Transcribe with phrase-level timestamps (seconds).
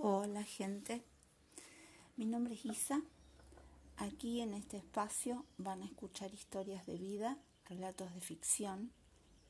[0.00, 1.02] Hola gente,
[2.16, 3.02] mi nombre es Isa.
[3.96, 8.92] Aquí en este espacio van a escuchar historias de vida, relatos de ficción,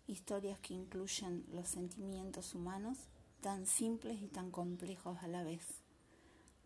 [0.06, 2.96] historias que incluyen los sentimientos humanos
[3.42, 5.82] tan simples y tan complejos a la vez.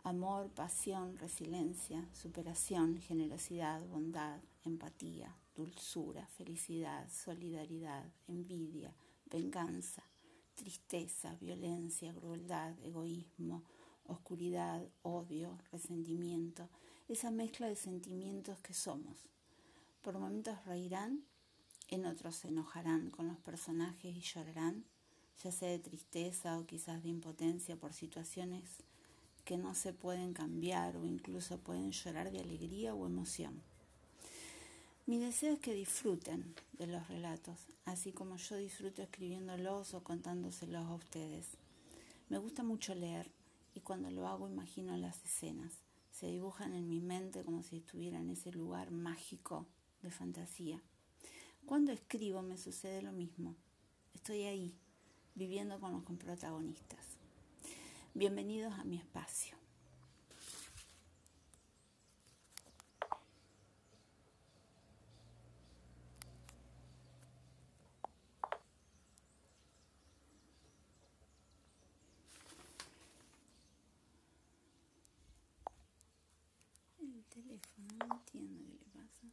[0.04, 8.94] Amor, pasión, resiliencia, superación, generosidad, bondad, empatía, dulzura, felicidad, solidaridad, envidia,
[9.28, 10.04] venganza,
[10.62, 13.64] tristeza, violencia, crueldad, egoísmo,
[14.06, 16.68] oscuridad, odio, resentimiento,
[17.08, 19.16] esa mezcla de sentimientos que somos.
[20.02, 21.24] Por momentos reirán,
[21.88, 24.84] en otros se enojarán con los personajes y llorarán,
[25.42, 28.84] ya sea de tristeza o quizás de impotencia por situaciones
[29.44, 33.60] que no se pueden cambiar o incluso pueden llorar de alegría o emoción.
[35.04, 40.86] Mi deseo es que disfruten de los relatos, así como yo disfruto escribiéndolos o contándoselos
[40.86, 41.46] a ustedes.
[42.28, 43.30] Me gusta mucho leer
[43.74, 45.72] y cuando lo hago imagino las escenas.
[46.12, 49.66] Se dibujan en mi mente como si estuviera en ese lugar mágico
[50.02, 50.80] de fantasía.
[51.66, 53.56] Cuando escribo me sucede lo mismo.
[54.14, 54.72] Estoy ahí,
[55.34, 57.04] viviendo con los protagonistas.
[58.14, 59.56] Bienvenidos a mi espacio.
[77.00, 79.26] El teléfono, no entiendo qué le pasa.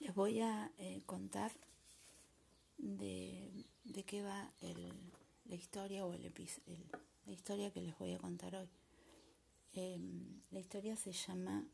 [0.00, 1.52] Les voy a eh, contar
[2.82, 4.92] de, de, qué va el,
[5.46, 6.90] la historia o el, el,
[7.24, 8.68] la historia que les voy a contar hoy.
[9.72, 9.98] Eh,
[10.50, 11.64] la historia se llama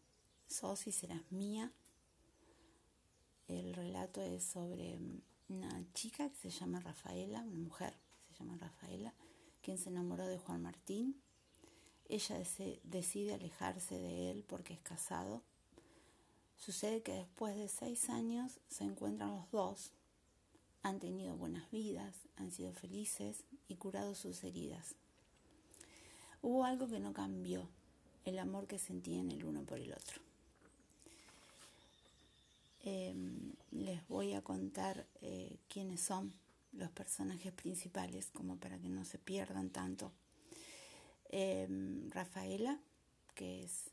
[0.46, 1.72] Sos y serás mía.
[3.48, 5.00] El relato es sobre
[5.48, 7.94] una chica que se llama Rafaela, una mujer
[8.28, 9.12] que se llama Rafaela,
[9.62, 11.20] quien se enamoró de Juan Martín.
[12.08, 12.40] Ella
[12.84, 15.42] decide alejarse de él porque es casado
[16.58, 19.92] Sucede que después de seis años se encuentran los dos,
[20.88, 24.94] han tenido buenas vidas, han sido felices y curado sus heridas.
[26.40, 27.68] Hubo algo que no cambió,
[28.24, 30.20] el amor que sentían el uno por el otro.
[32.84, 33.14] Eh,
[33.72, 36.32] les voy a contar eh, quiénes son
[36.72, 40.12] los personajes principales, como para que no se pierdan tanto.
[41.30, 41.68] Eh,
[42.10, 42.78] Rafaela,
[43.34, 43.90] que es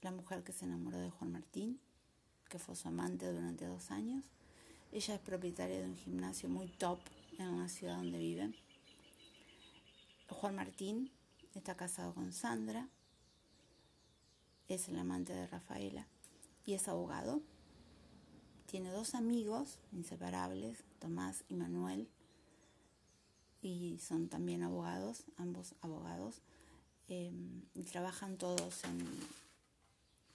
[0.00, 1.78] la mujer que se enamoró de Juan Martín,
[2.48, 4.24] que fue su amante durante dos años.
[4.92, 7.00] Ella es propietaria de un gimnasio muy top
[7.38, 8.54] en la ciudad donde viven.
[10.28, 11.10] Juan Martín
[11.54, 12.90] está casado con Sandra,
[14.68, 16.06] es el amante de Rafaela
[16.66, 17.40] y es abogado.
[18.66, 22.06] Tiene dos amigos inseparables, Tomás y Manuel,
[23.62, 26.42] y son también abogados, ambos abogados,
[27.08, 27.32] eh,
[27.74, 29.00] y trabajan todos en,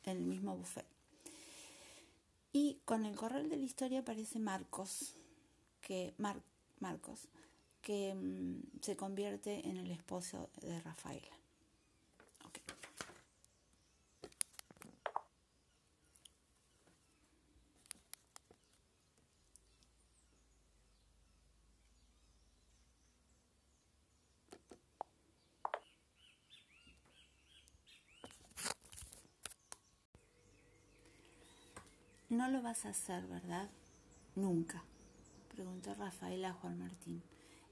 [0.06, 0.97] en el mismo buffet.
[2.52, 5.16] Y con el correo de la historia aparece Marcos,
[5.82, 6.42] que Mar,
[6.80, 7.28] Marcos,
[7.82, 11.37] que mmm, se convierte en el esposo de Rafaela.
[32.48, 33.70] No lo vas a hacer, ¿verdad?
[34.34, 34.82] Nunca,
[35.50, 37.22] preguntó Rafael a Juan Martín.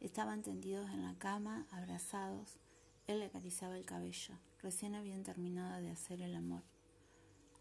[0.01, 2.57] Estaban tendidos en la cama, abrazados.
[3.07, 4.35] Él le acariciaba el cabello.
[4.61, 6.61] Recién habían terminado de hacer el amor.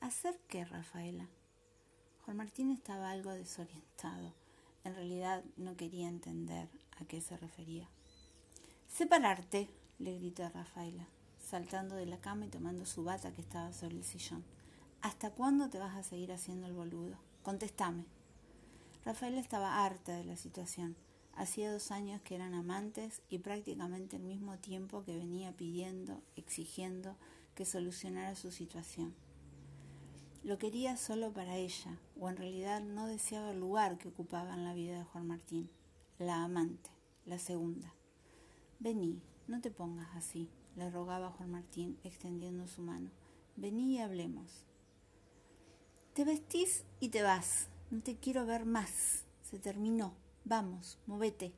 [0.01, 1.29] ¿Hacer qué, Rafaela?
[2.25, 4.35] Juan Martín estaba algo desorientado.
[4.83, 6.69] En realidad no quería entender
[7.01, 7.89] a qué se refería.
[8.89, 9.71] Separarte,
[10.01, 11.07] le gritó a Rafaela,
[11.39, 14.43] saltando de la cama y tomando su bata que estaba sobre el sillón.
[15.05, 17.19] ¿Hasta cuándo te vas a seguir haciendo el boludo?
[17.43, 18.07] Contestame.
[19.05, 20.97] Rafael estaba harta de la situación.
[21.35, 27.19] Hacía dos años que eran amantes y prácticamente al mismo tiempo que venía pidiendo, exigiendo
[27.55, 29.15] que solucionara su situación.
[30.43, 34.65] Lo quería solo para ella, o en realidad no deseaba el lugar que ocupaba en
[34.65, 35.69] la vida de Juan Martín,
[36.19, 36.89] la amante,
[37.27, 37.93] la segunda.
[38.79, 43.11] Vení, no te pongas así, le rogaba Juan Martín, extendiendo su mano.
[43.55, 44.65] Vení y hablemos.
[46.15, 47.67] Te vestís y te vas.
[47.91, 49.25] No te quiero ver más.
[49.43, 50.15] Se terminó.
[50.45, 51.53] Vamos, movete.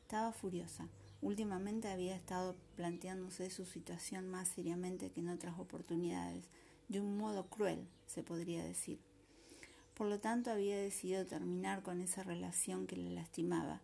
[0.00, 0.88] Estaba furiosa.
[1.20, 6.46] Últimamente había estado planteándose su situación más seriamente que en otras oportunidades,
[6.88, 8.98] de un modo cruel, se podría decir.
[9.92, 13.82] Por lo tanto, había decidido terminar con esa relación que le lastimaba.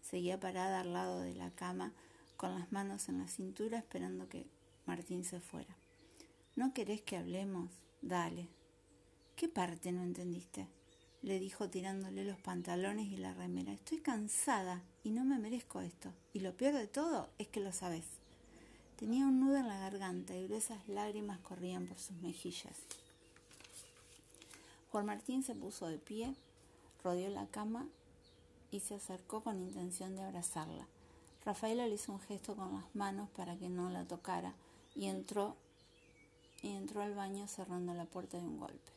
[0.00, 1.92] Seguía parada al lado de la cama,
[2.38, 4.46] con las manos en la cintura, esperando que
[4.86, 5.76] Martín se fuera.
[6.54, 7.70] ¿No querés que hablemos?
[8.00, 8.55] Dale.
[9.36, 10.66] ¿Qué parte no entendiste?
[11.20, 13.72] le dijo tirándole los pantalones y la remera.
[13.72, 16.10] Estoy cansada y no me merezco esto.
[16.32, 18.04] Y lo peor de todo es que lo sabes.
[18.96, 22.78] Tenía un nudo en la garganta y gruesas lágrimas corrían por sus mejillas.
[24.90, 26.34] Juan Martín se puso de pie,
[27.04, 27.86] rodeó la cama
[28.70, 30.86] y se acercó con intención de abrazarla.
[31.44, 34.54] Rafaela le hizo un gesto con las manos para que no la tocara
[34.94, 35.56] y entró
[36.62, 38.95] y entró al baño cerrando la puerta de un golpe.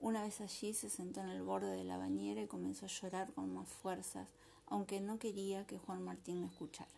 [0.00, 3.34] Una vez allí se sentó en el borde de la bañera y comenzó a llorar
[3.34, 4.28] con más fuerzas,
[4.66, 6.90] aunque no quería que Juan Martín lo escuchara.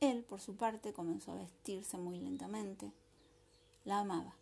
[0.00, 2.92] Él, por su parte, comenzó a vestirse muy lentamente.
[3.84, 4.34] La amaba,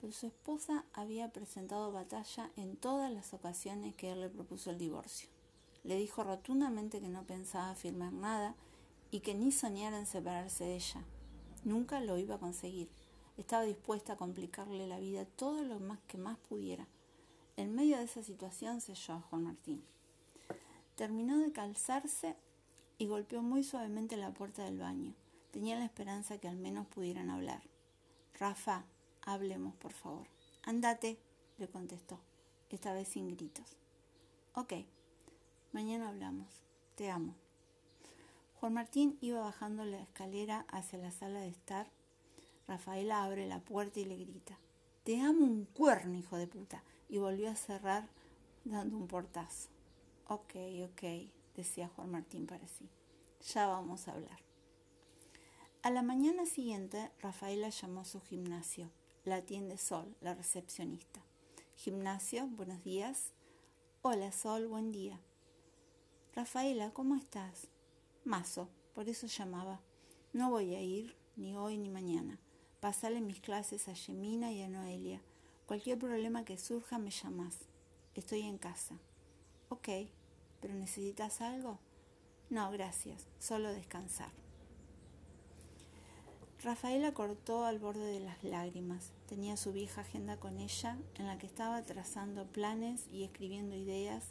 [0.00, 4.78] pero su esposa había presentado batalla en todas las ocasiones que él le propuso el
[4.78, 5.28] divorcio.
[5.84, 8.54] Le dijo rotundamente que no pensaba firmar nada
[9.10, 11.04] y que ni soñara en separarse de ella.
[11.64, 12.88] Nunca lo iba a conseguir.
[13.36, 16.86] Estaba dispuesta a complicarle la vida todo lo más que más pudiera.
[17.56, 19.82] En medio de esa situación se a Juan Martín.
[20.96, 22.36] Terminó de calzarse
[22.98, 25.14] y golpeó muy suavemente la puerta del baño.
[25.50, 27.62] Tenía la esperanza que al menos pudieran hablar.
[28.38, 28.84] Rafa,
[29.22, 30.26] hablemos, por favor.
[30.62, 31.18] Andate,
[31.58, 32.20] le contestó,
[32.70, 33.76] esta vez sin gritos.
[34.54, 34.74] Ok,
[35.72, 36.62] mañana hablamos.
[36.94, 37.34] Te amo.
[38.60, 41.90] Juan Martín iba bajando la escalera hacia la sala de estar
[42.72, 44.58] Rafaela abre la puerta y le grita,
[45.04, 46.82] Te amo un cuerno, hijo de puta.
[47.10, 48.08] Y volvió a cerrar
[48.64, 49.68] dando un portazo.
[50.26, 50.54] Ok,
[50.84, 52.88] ok, decía Juan Martín para sí.
[53.52, 54.38] Ya vamos a hablar.
[55.82, 58.90] A la mañana siguiente, Rafaela llamó a su gimnasio.
[59.26, 61.20] La atiende Sol, la recepcionista.
[61.76, 63.34] Gimnasio, buenos días.
[64.00, 65.20] Hola Sol, buen día.
[66.34, 67.68] Rafaela, ¿cómo estás?
[68.24, 69.82] Mazo, por eso llamaba.
[70.32, 72.38] No voy a ir ni hoy ni mañana.
[72.82, 75.20] Pasale mis clases a Yemina y a Noelia.
[75.66, 77.58] Cualquier problema que surja me llamas.
[78.16, 78.98] Estoy en casa.
[79.68, 79.88] Ok,
[80.60, 81.78] ¿pero necesitas algo?
[82.50, 83.28] No, gracias.
[83.38, 84.32] Solo descansar.
[86.64, 89.12] Rafaela cortó al borde de las lágrimas.
[89.28, 94.24] Tenía su vieja agenda con ella, en la que estaba trazando planes y escribiendo ideas,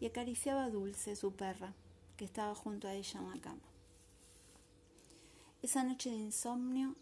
[0.00, 1.74] y acariciaba a Dulce, su perra,
[2.16, 3.68] que estaba junto a ella en la cama.
[5.60, 6.96] Esa noche de insomnio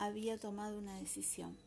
[0.00, 1.58] había tomado una decisión.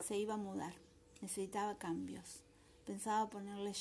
[0.00, 0.74] Se iba a mudar,
[1.22, 2.42] necesitaba cambios.
[2.84, 3.72] Pensaba ponerle,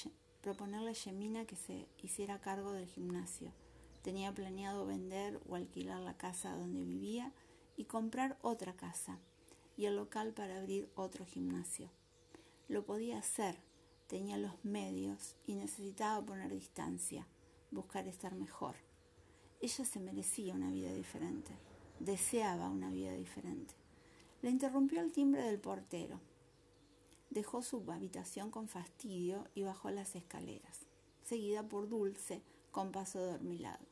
[0.41, 3.51] proponerle a Yemina que se hiciera cargo del gimnasio.
[4.03, 7.31] Tenía planeado vender o alquilar la casa donde vivía
[7.75, 9.17] y comprar otra casa
[9.75, 11.89] y el local para abrir otro gimnasio.
[12.67, 13.57] Lo podía hacer,
[14.05, 17.25] tenía los medios y necesitaba poner distancia,
[17.71, 18.75] buscar estar mejor.
[19.61, 21.72] Ella se merecía una vida diferente
[22.05, 23.73] deseaba una vida diferente.
[24.41, 26.19] Le interrumpió el timbre del portero.
[27.29, 30.79] Dejó su habitación con fastidio y bajó las escaleras,
[31.23, 32.41] seguida por Dulce
[32.71, 33.85] con paso dormilado.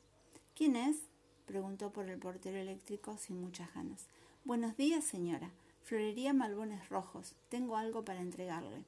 [0.55, 0.97] ¿Quién es?
[1.45, 4.07] preguntó por el portero eléctrico sin muchas ganas.
[4.43, 5.51] Buenos días, señora.
[5.83, 7.33] Florería Malbones Rojos.
[7.49, 8.83] Tengo algo para entregarle.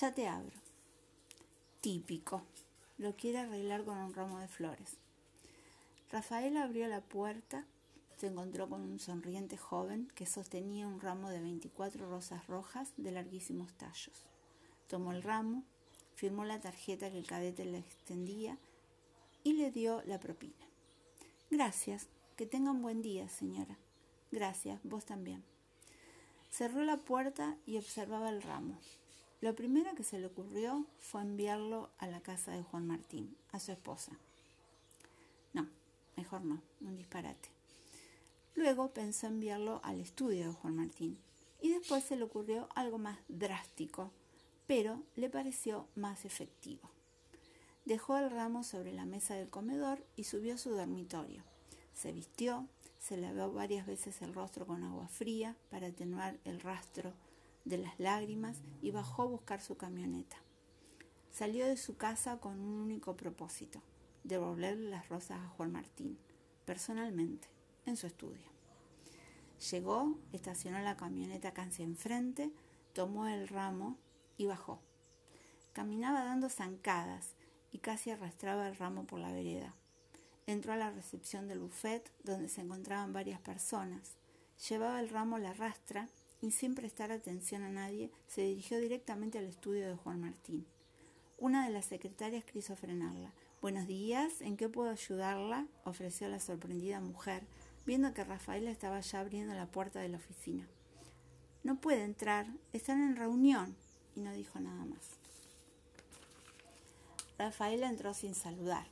[0.00, 0.56] Ya te abro.
[1.80, 2.42] Típico.
[2.96, 4.96] Lo quiere arreglar con un ramo de flores.
[6.10, 7.66] Rafael abrió la puerta
[8.18, 13.12] se encontró con un sonriente joven que sostenía un ramo de 24 rosas rojas de
[13.12, 14.26] larguísimos tallos.
[14.88, 15.62] Tomó el ramo,
[16.16, 18.58] firmó la tarjeta que el cadete le extendía
[19.44, 20.66] y le dio la propina.
[21.48, 23.78] Gracias, que tenga un buen día, señora.
[24.32, 25.44] Gracias, vos también.
[26.50, 28.80] Cerró la puerta y observaba el ramo.
[29.40, 33.60] Lo primero que se le ocurrió fue enviarlo a la casa de Juan Martín, a
[33.60, 34.18] su esposa.
[35.52, 35.68] No,
[36.16, 37.57] mejor no, un disparate.
[38.58, 41.16] Luego pensó enviarlo al estudio de Juan Martín
[41.60, 44.10] y después se le ocurrió algo más drástico,
[44.66, 46.90] pero le pareció más efectivo.
[47.84, 51.44] Dejó el ramo sobre la mesa del comedor y subió a su dormitorio.
[51.94, 52.66] Se vistió,
[52.98, 57.12] se lavó varias veces el rostro con agua fría para atenuar el rastro
[57.64, 60.36] de las lágrimas y bajó a buscar su camioneta.
[61.30, 63.80] Salió de su casa con un único propósito,
[64.24, 66.18] devolverle las rosas a Juan Martín,
[66.64, 67.56] personalmente
[67.88, 68.46] en su estudio.
[69.70, 72.52] Llegó, estacionó la camioneta casi enfrente,
[72.92, 73.98] tomó el ramo
[74.36, 74.80] y bajó.
[75.72, 77.34] Caminaba dando zancadas
[77.72, 79.74] y casi arrastraba el ramo por la vereda.
[80.46, 84.16] Entró a la recepción del buffet donde se encontraban varias personas.
[84.68, 86.08] Llevaba el ramo a la rastra
[86.40, 90.66] y sin prestar atención a nadie se dirigió directamente al estudio de Juan Martín.
[91.36, 93.32] Una de las secretarias quiso frenarla.
[93.60, 95.66] Buenos días, ¿en qué puedo ayudarla?
[95.84, 97.44] ofreció la sorprendida mujer,
[97.88, 100.68] viendo que Rafaela estaba ya abriendo la puerta de la oficina.
[101.64, 103.74] No puede entrar, están en reunión,
[104.14, 105.00] y no dijo nada más.
[107.38, 108.84] Rafaela entró sin saludar.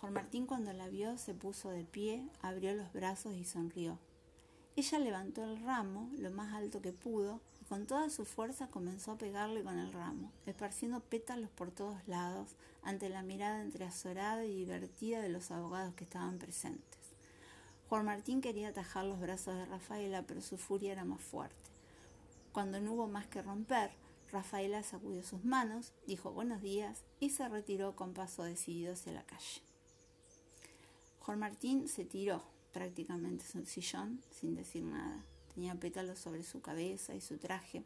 [0.00, 3.98] Juan Martín cuando la vio se puso de pie, abrió los brazos y sonrió.
[4.74, 9.12] Ella levantó el ramo lo más alto que pudo y con toda su fuerza comenzó
[9.12, 12.48] a pegarle con el ramo, esparciendo pétalos por todos lados
[12.82, 16.97] ante la mirada entreazorada y divertida de los abogados que estaban presentes.
[17.88, 21.56] Juan Martín quería atajar los brazos de Rafaela, pero su furia era más fuerte.
[22.52, 23.90] Cuando no hubo más que romper,
[24.30, 29.22] Rafaela sacudió sus manos, dijo buenos días y se retiró con paso decidido hacia la
[29.22, 29.62] calle.
[31.20, 32.42] Juan Martín se tiró
[32.74, 35.24] prácticamente en su sillón sin decir nada.
[35.54, 37.84] Tenía pétalos sobre su cabeza y su traje.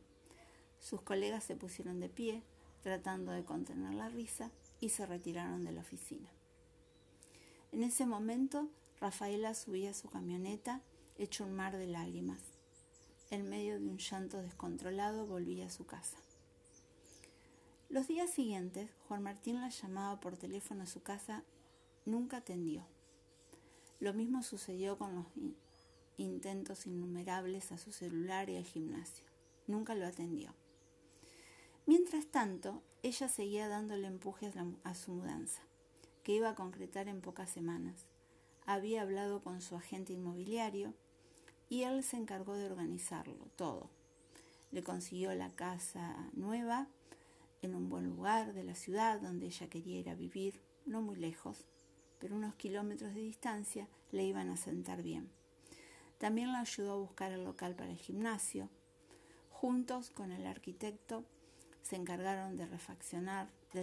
[0.81, 2.43] Sus colegas se pusieron de pie,
[2.83, 6.29] tratando de contener la risa, y se retiraron de la oficina.
[7.71, 8.69] En ese momento,
[9.03, 10.81] Rafaela subía a su camioneta,
[11.19, 12.39] hecho un mar de lágrimas.
[13.31, 16.19] En medio de un llanto descontrolado, volvía a su casa.
[17.89, 21.43] Los días siguientes, Juan Martín la llamaba por teléfono a su casa,
[22.05, 22.87] nunca atendió.
[23.99, 25.27] Lo mismo sucedió con los
[26.17, 29.27] intentos innumerables a su celular y al gimnasio.
[29.67, 30.55] Nunca lo atendió.
[31.87, 34.55] Mientras tanto, ella seguía dándole empujes
[34.85, 35.63] a su mudanza,
[36.23, 38.07] que iba a concretar en pocas semanas.
[38.67, 40.95] Había hablado con su agente inmobiliario
[41.69, 43.91] y él se encargó de organizarlo todo.
[44.71, 46.89] Le consiguió la casa nueva
[47.63, 51.17] en un buen lugar de la ciudad donde ella quería ir a vivir, no muy
[51.17, 51.65] lejos,
[52.19, 55.31] pero unos kilómetros de distancia le iban a sentar bien.
[56.19, 58.69] También la ayudó a buscar el local para el gimnasio.
[59.51, 61.25] Juntos con el arquitecto
[61.83, 63.83] se encargaron de refaccionar, de,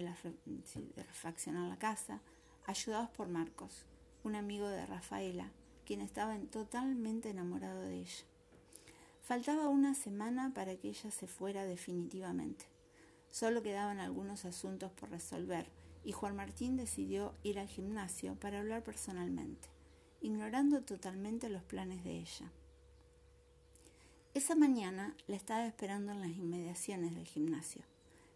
[0.96, 2.22] refaccionar la casa,
[2.66, 3.86] ayudados por Marcos,
[4.24, 5.52] un amigo de Rafaela,
[5.86, 8.26] quien estaba totalmente enamorado de ella.
[9.22, 12.66] Faltaba una semana para que ella se fuera definitivamente.
[13.32, 15.68] Solo quedaban algunos asuntos por resolver
[16.04, 19.68] y Juan Martín decidió ir al gimnasio para hablar personalmente,
[20.22, 22.52] ignorando totalmente los planes de ella.
[24.34, 27.84] Esa mañana la estaba esperando en las inmediaciones del gimnasio.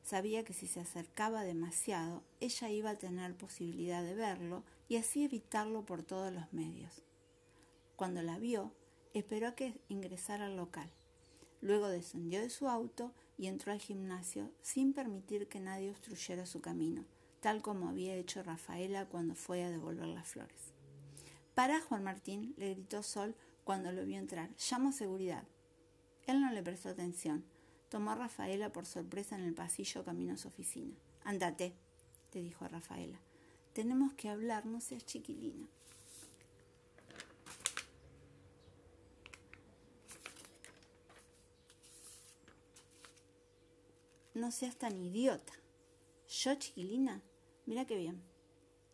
[0.04, 4.64] Sabía que si se acercaba demasiado, ella iba a tener posibilidad de verlo
[4.94, 7.02] y así evitarlo por todos los medios.
[7.96, 8.72] Cuando la vio,
[9.16, 10.88] esperó a que ingresara al local.
[11.62, 16.62] Luego descendió de su auto y entró al gimnasio sin permitir que nadie obstruyera su
[16.62, 17.06] camino,
[17.40, 20.76] tal como había hecho Rafaela cuando fue a devolver las flores.
[21.56, 23.34] Para Juan Martín, le gritó Sol
[23.64, 24.52] cuando lo vio entrar.
[24.70, 25.44] Llamo a seguridad.
[26.28, 27.44] Él no le prestó atención.
[27.90, 30.94] Tomó a Rafaela por sorpresa en el pasillo camino a su oficina.
[31.24, 31.74] Andate,
[32.32, 33.20] le dijo a Rafaela.
[33.74, 35.68] Tenemos que hablar, no seas chiquilina.
[44.36, 45.54] No seas tan idiota.
[46.28, 47.24] Yo, chiquilina,
[47.66, 48.22] mira qué bien.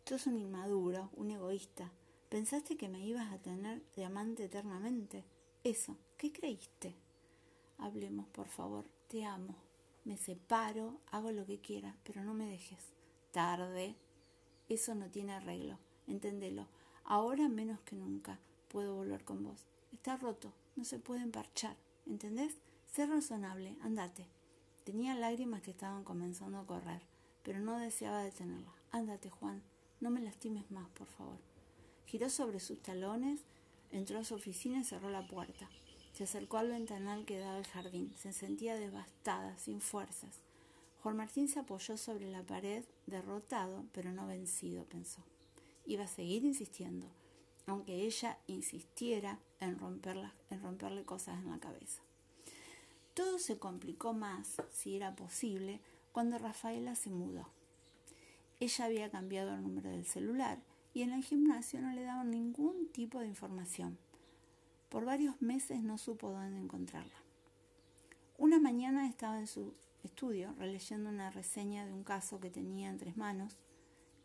[0.04, 1.92] Tú sos un inmaduro, un egoísta.
[2.30, 5.24] ¿Pensaste que me ibas a tener de amante eternamente?
[5.62, 6.94] Eso, ¿qué creíste?
[7.78, 9.56] Hablemos, por favor, te amo.
[10.04, 12.84] Me separo, hago lo que quieras, pero no me dejes.
[13.30, 13.94] Tarde.
[14.70, 15.78] Eso no tiene arreglo.
[16.06, 16.68] Enténdelo.
[17.04, 19.66] Ahora menos que nunca puedo volver con vos.
[19.92, 21.76] Está roto, no se puede emparchar.
[22.06, 22.56] ¿Entendés?
[22.86, 24.28] Sé razonable, andate.
[24.84, 27.02] Tenía lágrimas que estaban comenzando a correr,
[27.42, 28.72] pero no deseaba detenerla.
[28.92, 29.60] Ándate, Juan,
[30.00, 31.38] no me lastimes más, por favor.
[32.06, 33.40] Giró sobre sus talones,
[33.90, 35.68] entró a su oficina y cerró la puerta.
[36.12, 38.12] Se acercó al ventanal que daba al jardín.
[38.16, 40.40] Se sentía devastada, sin fuerzas.
[41.02, 45.22] Juan Martín se apoyó sobre la pared, derrotado, pero no vencido, pensó.
[45.86, 47.06] Iba a seguir insistiendo,
[47.66, 49.78] aunque ella insistiera en,
[50.50, 52.02] en romperle cosas en la cabeza.
[53.14, 55.80] Todo se complicó más, si era posible,
[56.12, 57.48] cuando Rafaela se mudó.
[58.60, 60.58] Ella había cambiado el número del celular
[60.92, 63.96] y en el gimnasio no le daban ningún tipo de información.
[64.90, 67.22] Por varios meses no supo dónde encontrarla.
[68.36, 69.72] Una mañana estaba en su
[70.04, 73.56] estudio releyendo una reseña de un caso que tenía en tres manos.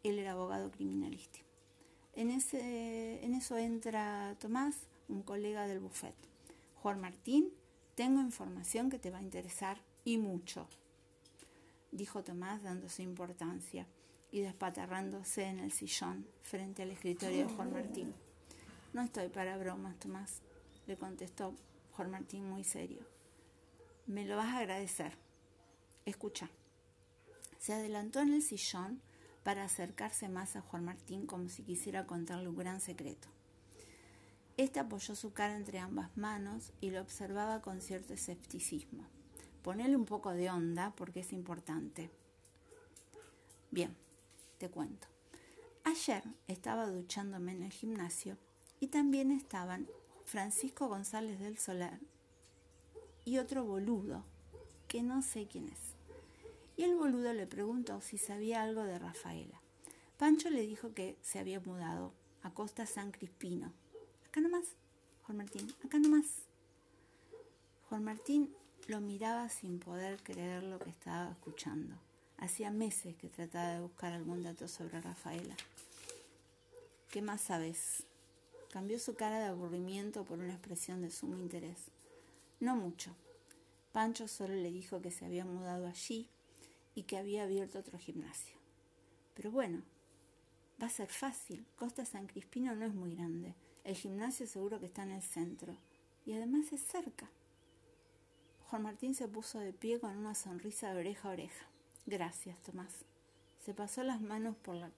[0.04, 1.40] Él era abogado criminalista.
[2.14, 6.16] En, ese, en eso entra Tomás, un colega del buffet.
[6.82, 7.52] Juan Martín
[7.96, 10.68] Tengo información que te va a interesar y mucho,
[11.92, 13.88] dijo Tomás dándose importancia
[14.32, 18.14] y despatarrándose en el sillón frente al escritorio de Juan Martín.
[18.94, 20.42] No estoy para bromas, Tomás,
[20.88, 21.56] le contestó
[21.94, 23.06] Juan Martín muy serio.
[24.08, 25.18] Me lo vas a agradecer.
[26.06, 26.50] Escucha.
[27.60, 29.02] Se adelantó en el sillón
[29.44, 33.28] para acercarse más a Juan Martín como si quisiera contarle un gran secreto.
[34.58, 39.06] Este apoyó su cara entre ambas manos y lo observaba con cierto escepticismo.
[39.64, 42.10] Ponele un poco de onda porque es importante.
[43.72, 43.96] Bien,
[44.58, 45.08] te cuento.
[45.84, 48.38] Ayer estaba duchándome en el gimnasio
[48.80, 49.88] y también estaban
[50.24, 52.00] Francisco González del Solar
[53.26, 54.24] y otro boludo,
[54.88, 55.95] que no sé quién es.
[56.78, 59.62] Y el boludo le preguntó si sabía algo de Rafaela.
[60.18, 62.14] Pancho le dijo que se había mudado
[62.44, 63.72] a Costa San Crispino.
[64.28, 64.66] Acá nomás,
[65.24, 66.26] Juan Martín, acá nomás.
[67.90, 68.54] Juan Martín
[68.88, 71.96] lo miraba sin poder creer lo que estaba escuchando.
[72.38, 75.56] Hacía meses que trataba de buscar algún dato sobre Rafaela.
[77.10, 78.04] ¿Qué más sabes?
[78.72, 81.78] Cambió su cara de aburrimiento por una expresión de sumo interés.
[82.60, 83.16] No mucho.
[83.94, 86.30] Pancho solo le dijo que se había mudado allí
[86.96, 88.56] y que había abierto otro gimnasio.
[89.36, 89.84] Pero bueno,
[90.82, 91.66] va a ser fácil.
[91.76, 93.54] Costa San Crispino no es muy grande.
[93.84, 95.78] El gimnasio seguro que está en el centro.
[96.26, 97.30] Y además es cerca.
[98.70, 101.68] Juan Martín se puso de pie con una sonrisa de oreja a oreja.
[102.08, 103.06] Gracias, Tomás.
[103.60, 104.92] Se pasó las manos por la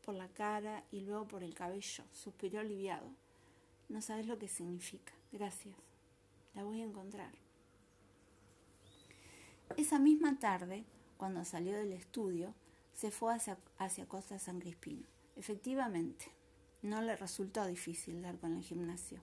[0.00, 2.04] por la cara y luego por el cabello.
[2.12, 3.08] Suspiró aliviado.
[3.88, 5.12] No sabes lo que significa.
[5.32, 5.76] Gracias.
[6.54, 7.32] La voy a encontrar.
[9.76, 10.84] Esa misma tarde,
[11.20, 12.54] cuando salió del estudio,
[12.94, 15.06] se fue hacia, Costa San Crispino.
[15.36, 16.32] Efectivamente,
[16.80, 19.20] no le resultó difícil dar con el gimnasio.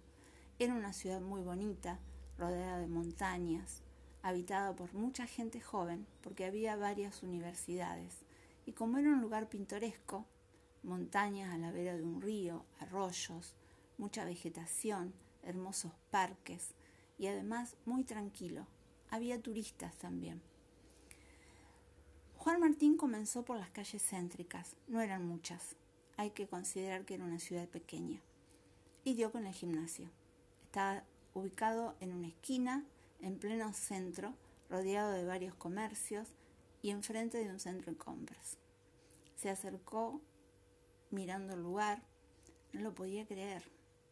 [0.60, 1.98] Era una ciudad muy bonita,
[2.38, 3.82] rodeada de montañas,
[4.22, 8.14] habitada por mucha gente joven, porque había varias universidades,
[8.68, 10.28] y como era un lugar pintoresco,
[10.84, 13.56] montañas a la vera de un río, arroyos,
[13.98, 16.76] mucha vegetación, hermosos parques
[17.18, 18.68] y además muy tranquilo.
[19.10, 20.44] Había turistas también.
[22.38, 25.76] Juan Martín comenzó por las calles céntricas, no eran muchas,
[26.18, 28.22] hay que considerar que era una ciudad pequeña,
[29.04, 30.10] y dio con el gimnasio.
[30.64, 32.86] Estaba ubicado en una esquina,
[33.22, 34.34] en pleno centro,
[34.70, 36.30] rodeado de varios comercios
[36.82, 38.58] y enfrente de un centro de compras.
[39.36, 40.22] Se acercó
[41.10, 42.04] mirando el lugar,
[42.72, 43.64] no lo podía creer.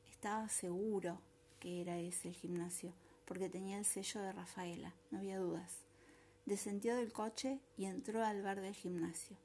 [0.10, 1.22] Estaba seguro
[1.60, 2.92] que era ese el gimnasio,
[3.26, 5.86] porque tenía el sello de Rafaela, no había dudas.
[6.46, 9.38] Descendió del coche y entró al bar del gimnasio.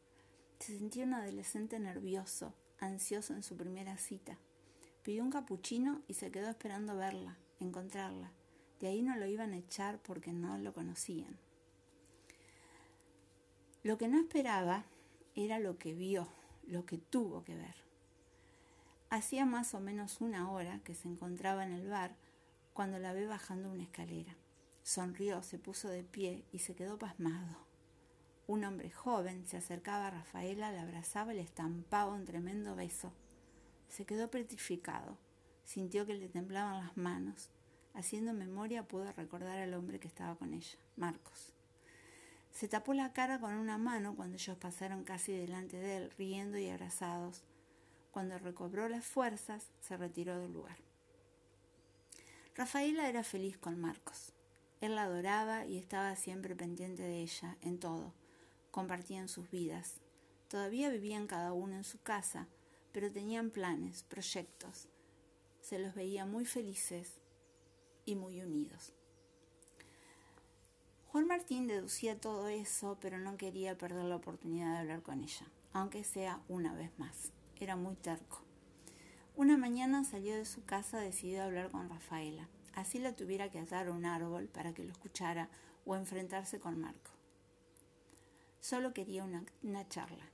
[0.58, 4.38] Se sentía un adolescente nervioso, ansioso en su primera cita.
[5.02, 8.30] Pidió un capuchino y se quedó esperando verla, encontrarla.
[8.80, 11.38] De ahí no lo iban a echar porque no lo conocían.
[13.82, 14.84] Lo que no esperaba
[15.34, 16.28] era lo que vio
[16.70, 17.74] lo que tuvo que ver.
[19.10, 22.14] Hacía más o menos una hora que se encontraba en el bar
[22.72, 24.36] cuando la ve bajando una escalera.
[24.82, 27.70] Sonrió, se puso de pie y se quedó pasmado.
[28.46, 33.12] Un hombre joven se acercaba a Rafaela, la abrazaba y le estampaba un tremendo beso.
[33.88, 35.18] Se quedó petrificado.
[35.64, 37.50] Sintió que le temblaban las manos.
[37.94, 41.54] Haciendo memoria pudo recordar al hombre que estaba con ella, Marcos.
[42.50, 46.58] Se tapó la cara con una mano cuando ellos pasaron casi delante de él, riendo
[46.58, 47.44] y abrazados.
[48.10, 50.78] Cuando recobró las fuerzas, se retiró del lugar.
[52.56, 54.32] Rafaela era feliz con Marcos.
[54.80, 58.12] Él la adoraba y estaba siempre pendiente de ella, en todo.
[58.70, 60.00] Compartían sus vidas.
[60.48, 62.48] Todavía vivían cada uno en su casa,
[62.92, 64.88] pero tenían planes, proyectos.
[65.60, 67.20] Se los veía muy felices
[68.06, 68.92] y muy unidos.
[71.08, 75.46] Juan Martín deducía todo eso, pero no quería perder la oportunidad de hablar con ella,
[75.72, 77.32] aunque sea una vez más.
[77.58, 78.42] Era muy terco.
[79.36, 82.48] Una mañana salió de su casa decidido a hablar con Rafaela.
[82.74, 85.48] Así la tuviera que atar a un árbol para que lo escuchara
[85.84, 87.10] o enfrentarse con Marco.
[88.60, 90.24] Solo quería una, charla.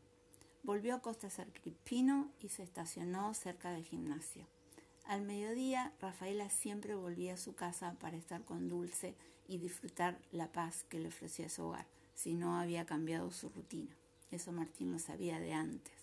[0.63, 4.47] Volvió a Costa Sarcripino y se estacionó cerca del gimnasio.
[5.07, 9.15] Al mediodía, Rafaela siempre volvía a su casa para estar con Dulce
[9.47, 13.95] y disfrutar la paz que le ofrecía su hogar, si no había cambiado su rutina.
[14.33, 15.95] Eso Martín lo sabía de antes.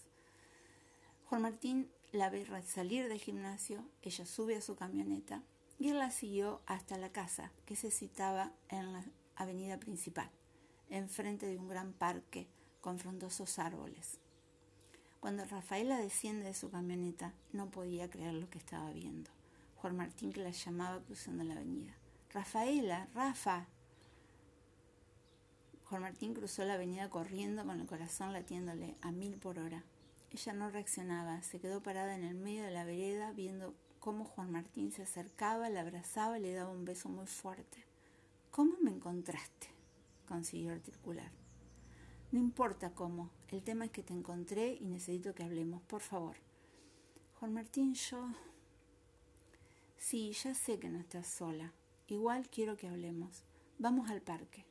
[1.26, 5.44] Juan Martín la ve salir del gimnasio, ella sube a su camioneta
[5.80, 9.04] y él la siguió hasta la casa que se citaba en la
[9.36, 10.30] avenida principal,
[10.90, 12.48] enfrente de un gran parque
[12.82, 14.20] con frondosos árboles.
[15.20, 19.32] Cuando Rafaela desciende de su camioneta, no podía creer lo que estaba viendo.
[19.78, 21.94] Juan Martín que la llamaba cruzando la avenida.
[22.34, 23.68] Rafaela, Rafa.
[25.86, 29.84] Juan Martín cruzó la avenida corriendo con el corazón latiéndole a mil por hora.
[30.32, 34.52] Ella no reaccionaba, se quedó parada en el medio de la vereda viendo cómo Juan
[34.52, 37.86] Martín se acercaba, la abrazaba y le daba un beso muy fuerte.
[38.52, 39.70] ¿Cómo me encontraste?
[40.28, 41.32] consiguió articular.
[42.34, 46.36] No importa cómo, el tema es que te encontré y necesito que hablemos, por favor.
[47.40, 48.28] Juan Martín, yo...
[49.96, 51.72] Sí, ya sé que no estás sola.
[52.08, 53.46] Igual quiero que hablemos.
[53.80, 54.66] Vamos al parque.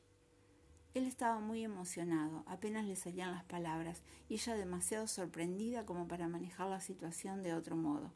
[0.93, 6.27] Él estaba muy emocionado, apenas le salían las palabras, y ella demasiado sorprendida como para
[6.27, 8.11] manejar la situación de otro modo.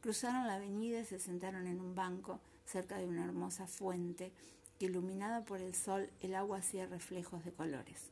[0.00, 4.32] Cruzaron la avenida y se sentaron en un banco cerca de una hermosa fuente
[4.78, 8.10] que iluminada por el sol el agua hacía reflejos de colores.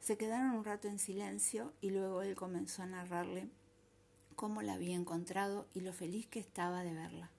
[0.00, 3.48] Se quedaron un rato en silencio y luego él comenzó a narrarle
[4.36, 7.30] cómo la había encontrado y lo feliz que estaba de verla.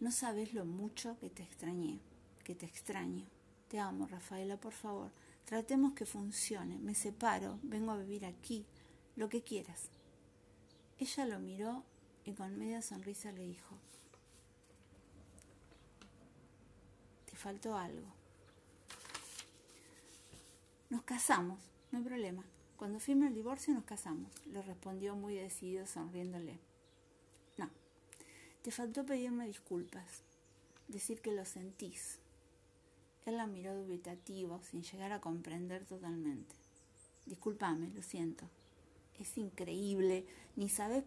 [0.00, 2.00] No sabes lo mucho que te extrañé,
[2.44, 3.26] que te extraño.
[3.68, 5.10] Te amo, Rafaela, por favor.
[5.44, 6.78] Tratemos que funcione.
[6.78, 8.64] Me separo, vengo a vivir aquí,
[9.16, 9.90] lo que quieras.
[10.98, 11.84] Ella lo miró
[12.30, 13.76] y con media sonrisa le dijo,
[17.26, 18.06] te faltó algo.
[20.90, 21.58] Nos casamos,
[21.90, 22.44] no hay problema.
[22.76, 26.58] Cuando firme el divorcio nos casamos, le respondió muy decidido sonriéndole.
[27.58, 27.68] No,
[28.62, 30.22] te faltó pedirme disculpas,
[30.88, 32.18] decir que lo sentís.
[33.26, 36.54] Él la miró dubitativo, sin llegar a comprender totalmente.
[37.26, 38.48] Discúlpame, lo siento.
[39.18, 40.24] Es increíble,
[40.56, 41.04] ni sabes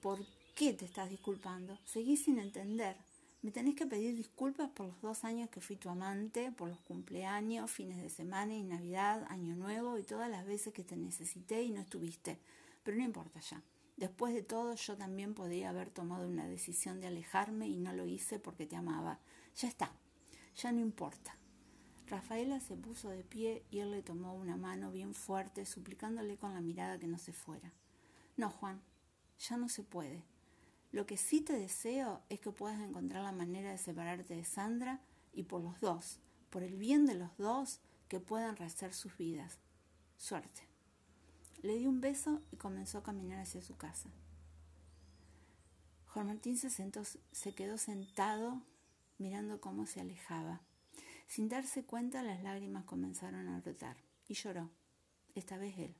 [0.00, 0.20] por
[0.58, 1.78] qué te estás disculpando.
[1.84, 2.96] Seguís sin entender.
[3.42, 6.80] Me tenés que pedir disculpas por los dos años que fui tu amante, por los
[6.80, 11.62] cumpleaños, fines de semana y Navidad, Año Nuevo y todas las veces que te necesité
[11.62, 12.40] y no estuviste.
[12.82, 13.62] Pero no importa ya.
[13.96, 18.08] Después de todo, yo también podía haber tomado una decisión de alejarme y no lo
[18.08, 19.20] hice porque te amaba.
[19.54, 19.92] Ya está.
[20.56, 21.36] Ya no importa.
[22.08, 26.52] Rafaela se puso de pie y él le tomó una mano bien fuerte, suplicándole con
[26.52, 27.72] la mirada que no se fuera.
[28.36, 28.82] No, Juan,
[29.38, 30.24] ya no se puede.
[30.90, 35.00] Lo que sí te deseo es que puedas encontrar la manera de separarte de Sandra
[35.32, 36.18] y por los dos,
[36.50, 39.58] por el bien de los dos, que puedan rehacer sus vidas.
[40.16, 40.62] Suerte.
[41.62, 44.08] Le dio un beso y comenzó a caminar hacia su casa.
[46.06, 48.62] Juan Martín se, sentó, se quedó sentado
[49.18, 50.62] mirando cómo se alejaba.
[51.26, 54.70] Sin darse cuenta, las lágrimas comenzaron a brotar y lloró,
[55.34, 55.94] esta vez él.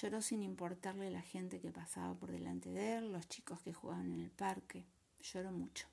[0.00, 4.12] Lloró sin importarle la gente que pasaba por delante de él, los chicos que jugaban
[4.12, 4.86] en el parque.
[5.20, 5.88] Lloró mucho.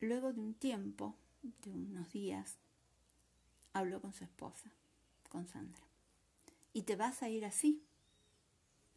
[0.00, 2.58] Luego de un tiempo, de unos días,
[3.72, 4.70] habló con su esposa,
[5.30, 5.82] con Sandra.
[6.74, 7.82] ¿Y te vas a ir así?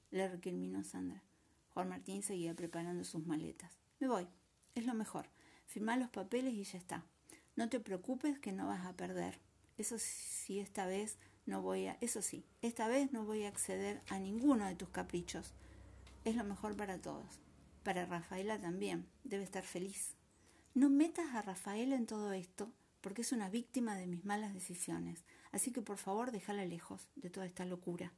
[0.09, 1.23] Le recriminó Sandra.
[1.73, 3.71] Juan Martín seguía preparando sus maletas.
[4.01, 4.27] Me voy,
[4.75, 5.29] es lo mejor.
[5.65, 7.05] Firma los papeles y ya está.
[7.55, 9.39] No te preocupes que no vas a perder.
[9.77, 14.01] Eso sí, esta vez no voy a, eso sí, esta vez no voy a acceder
[14.09, 15.53] a ninguno de tus caprichos.
[16.23, 17.39] Es lo mejor para todos.
[17.83, 20.15] Para Rafaela también, debe estar feliz.
[20.73, 25.25] No metas a Rafaela en todo esto, porque es una víctima de mis malas decisiones.
[25.51, 28.13] Así que por favor déjala lejos de toda esta locura.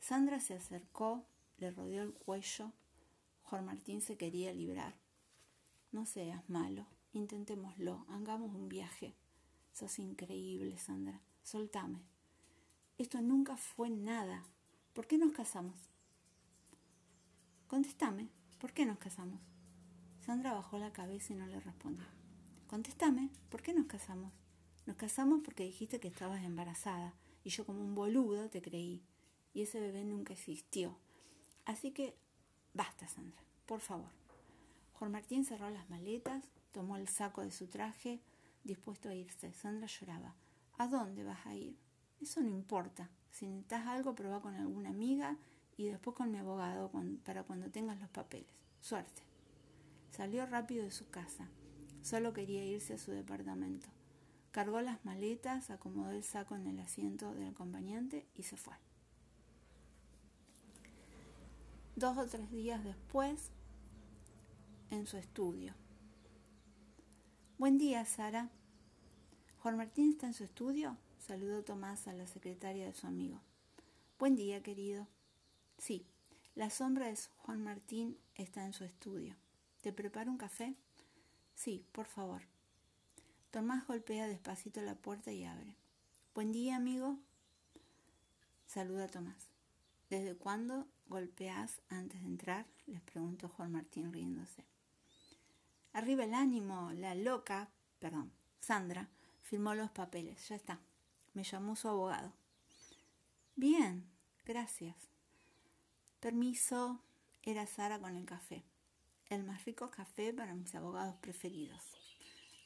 [0.00, 1.24] Sandra se acercó,
[1.58, 2.72] le rodeó el cuello.
[3.44, 4.94] Juan Martín se quería librar.
[5.92, 9.14] No seas malo, intentémoslo, hagamos un viaje.
[9.72, 11.20] Sos increíble, Sandra.
[11.42, 12.02] Soltame.
[12.98, 14.44] Esto nunca fue nada.
[14.92, 15.76] ¿Por qué nos casamos?
[17.66, 18.28] Contestame.
[18.58, 19.40] ¿Por qué nos casamos?
[20.20, 22.04] Sandra bajó la cabeza y no le respondió.
[22.68, 23.30] Contestame.
[23.48, 24.32] ¿Por qué nos casamos?
[24.86, 29.02] Nos casamos porque dijiste que estabas embarazada y yo como un boludo te creí.
[29.54, 30.96] Y ese bebé nunca existió.
[31.64, 32.14] Así que
[32.74, 33.42] basta, Sandra.
[33.66, 34.10] Por favor.
[34.94, 38.20] Juan Martín cerró las maletas, tomó el saco de su traje,
[38.64, 39.52] dispuesto a irse.
[39.52, 40.34] Sandra lloraba.
[40.78, 41.76] ¿A dónde vas a ir?
[42.20, 43.10] Eso no importa.
[43.30, 45.36] Si necesitas algo, prueba con alguna amiga
[45.76, 46.90] y después con mi abogado
[47.24, 48.54] para cuando tengas los papeles.
[48.80, 49.22] Suerte.
[50.10, 51.48] Salió rápido de su casa.
[52.02, 53.88] Solo quería irse a su departamento.
[54.50, 58.74] Cargó las maletas, acomodó el saco en el asiento del acompañante y se fue.
[61.96, 63.50] Dos o tres días después,
[64.90, 65.74] en su estudio.
[67.62, 68.50] Buen día, Sara.
[69.60, 70.96] ¿Juan Martín está en su estudio?
[71.20, 73.40] Saludó Tomás a la secretaria de su amigo.
[74.18, 75.06] Buen día, querido.
[75.78, 76.04] Sí,
[76.56, 79.36] la sombra de Juan Martín está en su estudio.
[79.80, 80.74] ¿Te preparo un café?
[81.54, 82.42] Sí, por favor.
[83.52, 85.76] Tomás golpea despacito la puerta y abre.
[86.34, 87.16] Buen día, amigo.
[88.66, 89.46] Saluda Tomás.
[90.10, 92.66] ¿Desde cuándo golpeás antes de entrar?
[92.88, 94.71] les preguntó Juan Martín riéndose.
[95.92, 99.08] Arriba el ánimo, la loca, perdón, Sandra,
[99.42, 100.80] firmó los papeles, ya está.
[101.34, 102.32] Me llamó su abogado.
[103.56, 104.06] Bien,
[104.46, 104.96] gracias.
[106.20, 107.00] Permiso,
[107.42, 108.62] era Sara con el café.
[109.28, 111.82] El más rico café para mis abogados preferidos.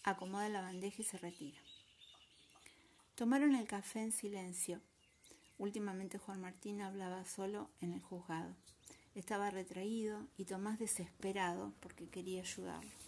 [0.04, 1.58] Acomoda la bandeja y se retira.
[3.16, 4.80] Tomaron el café en silencio.
[5.58, 8.54] Últimamente Juan Martín hablaba solo en el juzgado.
[9.14, 13.06] Estaba retraído y Tomás desesperado porque quería ayudarlo.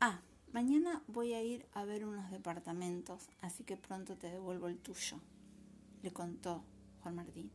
[0.00, 0.20] Ah,
[0.52, 5.18] mañana voy a ir a ver unos departamentos, así que pronto te devuelvo el tuyo,
[6.04, 6.62] le contó
[7.02, 7.50] Juan Martín.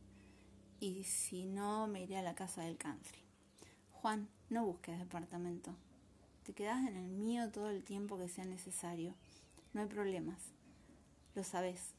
[0.78, 3.18] Y si no, me iré a la casa del country.
[3.92, 5.74] Juan, no busques departamento.
[6.42, 9.14] Te quedas en el mío todo el tiempo que sea necesario.
[9.72, 10.52] No hay problemas.
[11.34, 11.94] Lo sabes.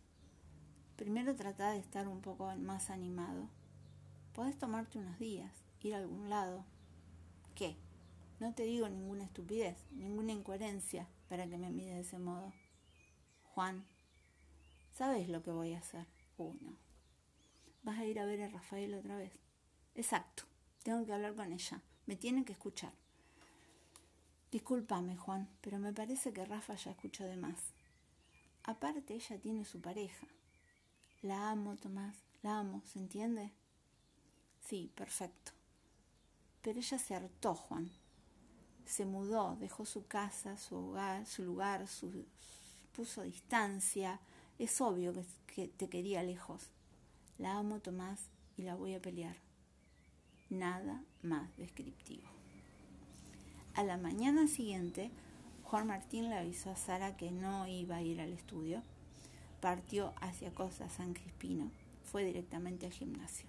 [0.96, 3.50] Primero trata de estar un poco más animado.
[4.36, 6.64] Podés tomarte unos días, ir a algún lado.
[7.56, 7.76] ¿Qué?
[8.40, 12.52] No te digo ninguna estupidez, ninguna incoherencia para que me mires de ese modo.
[13.54, 13.86] Juan,
[14.94, 16.06] ¿sabes lo que voy a hacer?
[16.38, 16.76] Uno.
[17.84, 19.32] ¿Vas a ir a ver a Rafael otra vez?
[19.96, 20.44] Exacto.
[20.84, 21.82] Tengo que hablar con ella.
[22.06, 22.92] Me tiene que escuchar.
[24.52, 27.74] Discúlpame, Juan, pero me parece que Rafa ya escuchó de más.
[28.64, 30.28] Aparte, ella tiene su pareja.
[31.22, 33.52] La amo, Tomás, la amo, ¿se entiende?
[34.68, 35.54] Sí, perfecto.
[36.62, 37.92] Pero ella se hartó, Juan.
[38.86, 41.86] Se mudó, dejó su casa, su hogar, su lugar,
[42.96, 44.20] puso distancia.
[44.60, 46.70] Es obvio que, que te quería lejos.
[47.38, 49.36] La amo, Tomás, y la voy a pelear.
[50.50, 52.28] Nada más descriptivo.
[53.74, 55.12] A la mañana siguiente,
[55.64, 58.84] Juan Martín le avisó a Sara que no iba a ir al estudio.
[59.60, 61.72] Partió hacia Costa San Crispino.
[62.04, 63.48] Fue directamente al gimnasio.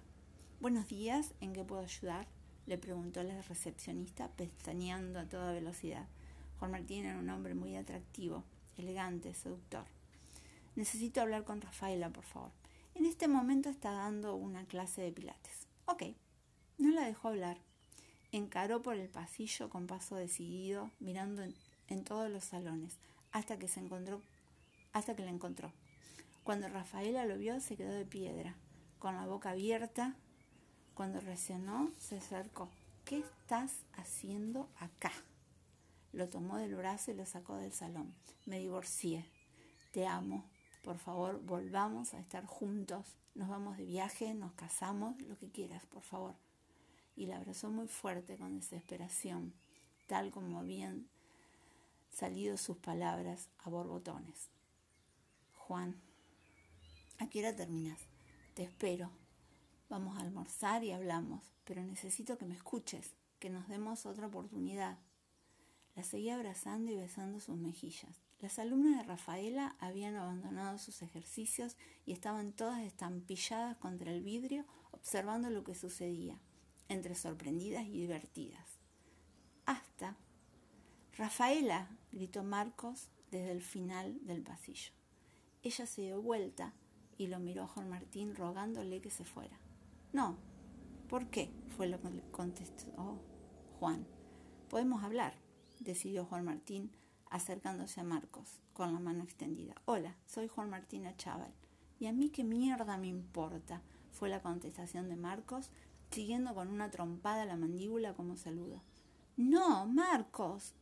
[0.59, 2.27] Buenos días, ¿en qué puedo ayudar?
[2.67, 6.05] Le preguntó la recepcionista, pestañeando a toda velocidad.
[6.59, 8.43] Juan Martín era un hombre muy atractivo,
[8.77, 9.85] elegante, seductor.
[10.75, 12.51] Necesito hablar con Rafaela, por favor.
[12.93, 15.67] En este momento está dando una clase de pilates.
[15.85, 16.03] Ok.
[16.77, 17.57] No la dejó hablar.
[18.31, 21.43] Encaró por el pasillo con paso decidido, mirando
[21.87, 22.97] en, todos los salones,
[23.31, 24.21] hasta que se encontró,
[24.93, 25.71] hasta que la encontró.
[26.43, 28.55] Cuando Rafaela lo vio, se quedó de piedra,
[28.99, 30.15] con la boca abierta.
[30.97, 32.67] Cuando reaccionó, se acercó.
[33.05, 35.13] ¿Qué estás haciendo acá?
[36.11, 38.13] Lo tomó del brazo y lo sacó del salón.
[38.45, 39.31] Me divorcié.
[39.93, 40.43] Te amo.
[40.83, 43.15] Por favor, volvamos a estar juntos.
[43.35, 46.35] Nos vamos de viaje, nos casamos, lo que quieras, por favor
[47.17, 49.53] y la abrazó muy fuerte con desesperación,
[50.05, 51.09] tal como habían
[52.11, 54.49] salido sus palabras a borbotones.
[55.55, 55.99] Juan,
[57.17, 57.99] ¿a qué hora terminas?
[58.53, 59.09] Te espero.
[59.89, 64.97] Vamos a almorzar y hablamos, pero necesito que me escuches, que nos demos otra oportunidad.
[65.95, 68.21] La seguía abrazando y besando sus mejillas.
[68.39, 74.65] Las alumnas de Rafaela habían abandonado sus ejercicios y estaban todas estampilladas contra el vidrio
[74.91, 76.37] observando lo que sucedía
[76.89, 78.79] entre sorprendidas y divertidas.
[79.65, 80.17] Hasta
[81.17, 84.91] Rafaela, gritó Marcos desde el final del pasillo.
[85.63, 86.73] Ella se dio vuelta
[87.17, 89.57] y lo miró a Juan Martín rogándole que se fuera.
[90.13, 90.37] No,
[91.09, 91.51] ¿por qué?
[91.75, 93.19] fue lo que le contestó
[93.79, 94.07] Juan.
[94.67, 95.35] Podemos hablar,
[95.79, 96.91] decidió Juan Martín
[97.29, 99.75] acercándose a Marcos con la mano extendida.
[99.85, 101.53] Hola, soy Juan Martín Achával.
[101.99, 103.83] ¿Y a mí qué mierda me importa?
[104.11, 105.69] fue la contestación de Marcos
[106.09, 108.81] siguiendo con una trompada la mandíbula como saludo.
[109.35, 110.73] No, Marcos.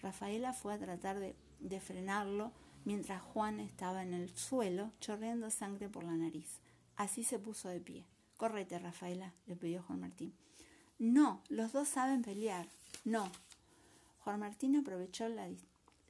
[0.00, 2.50] Rafaela fue a tratar de, de frenarlo
[2.84, 6.60] mientras Juan estaba en el suelo chorreando sangre por la nariz.
[6.96, 8.06] Así se puso de pie.
[8.42, 10.34] Correte, Rafaela, le pidió Juan Martín.
[10.98, 12.66] No, los dos saben pelear.
[13.04, 13.30] No.
[14.18, 15.48] Juan Martín aprovechó la,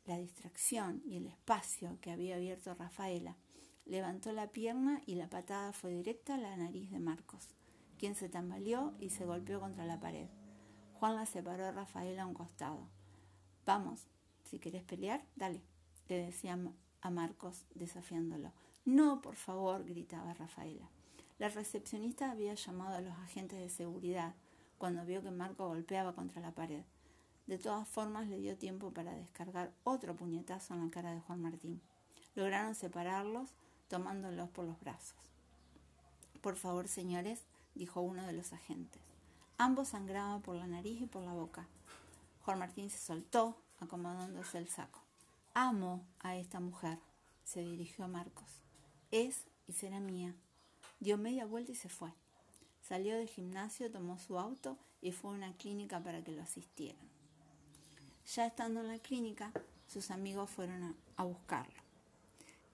[0.06, 3.36] la distracción y el espacio que había abierto Rafaela.
[3.84, 7.50] Levantó la pierna y la patada fue directa a la nariz de Marcos
[7.98, 10.30] quien se tambaleó y se golpeó contra la pared.
[10.94, 12.88] Juan la separó a Rafael a un costado.
[13.66, 14.06] Vamos,
[14.44, 15.60] si querés pelear, dale,
[16.08, 16.58] le decía
[17.02, 18.54] a Marcos, desafiándolo.
[18.86, 20.88] No, por favor, gritaba Rafaela.
[21.42, 24.32] La recepcionista había llamado a los agentes de seguridad
[24.78, 26.84] cuando vio que Marco golpeaba contra la pared.
[27.48, 31.42] De todas formas, le dio tiempo para descargar otro puñetazo en la cara de Juan
[31.42, 31.82] Martín.
[32.36, 33.50] Lograron separarlos
[33.88, 35.18] tomándolos por los brazos.
[36.40, 37.40] Por favor, señores,
[37.74, 39.02] dijo uno de los agentes.
[39.58, 41.66] Ambos sangraban por la nariz y por la boca.
[42.44, 45.00] Juan Martín se soltó, acomodándose el saco.
[45.54, 47.00] Amo a esta mujer,
[47.42, 48.62] se dirigió a Marcos.
[49.10, 50.36] Es y será mía.
[51.02, 52.12] Dio media vuelta y se fue.
[52.80, 57.08] Salió del gimnasio, tomó su auto y fue a una clínica para que lo asistieran.
[58.24, 59.50] Ya estando en la clínica,
[59.88, 61.82] sus amigos fueron a, buscarlo.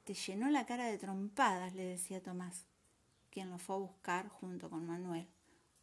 [0.04, 2.66] Te llenó la cara de trompadas, le decía Tomás,
[3.30, 5.26] quien lo fue a buscar junto con Manuel,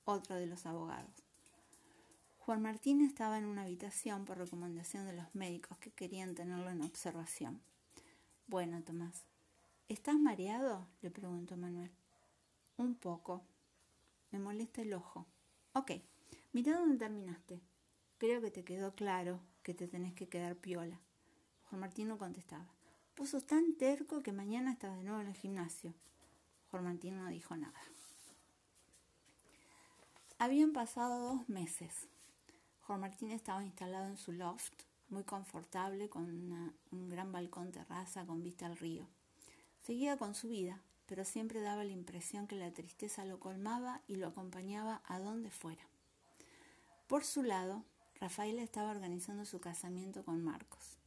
[0.03, 1.23] otro de los abogados.
[2.37, 6.83] Juan Martín estaba en una habitación por recomendación de los médicos que querían tenerlo en
[6.83, 7.59] observación.
[8.45, 9.23] Bueno, Tomás,
[9.89, 10.85] ¿estás mareado?
[11.01, 11.89] le preguntó Manuel.
[12.77, 13.43] Un poco.
[14.31, 15.25] Me molesta el ojo.
[15.73, 15.91] Ok,
[16.51, 17.61] mira dónde terminaste.
[18.17, 20.99] Creo que te quedó claro que te tenés que quedar piola.
[21.69, 22.67] Juan Martín no contestaba.
[23.25, 25.93] Sos tan terco que mañana estás de nuevo en el gimnasio.
[26.69, 27.79] Juan Martín no dijo nada.
[30.37, 32.07] Habían pasado dos meses.
[32.81, 34.73] Juan Martín estaba instalado en su loft,
[35.09, 39.07] muy confortable, con un gran balcón terraza con vista al río.
[39.81, 44.15] Seguía con su vida, pero siempre daba la impresión que la tristeza lo colmaba y
[44.15, 45.83] lo acompañaba a donde fuera.
[47.07, 47.83] Por su lado,
[48.19, 50.97] Rafael estaba organizando su casamiento con Marcos.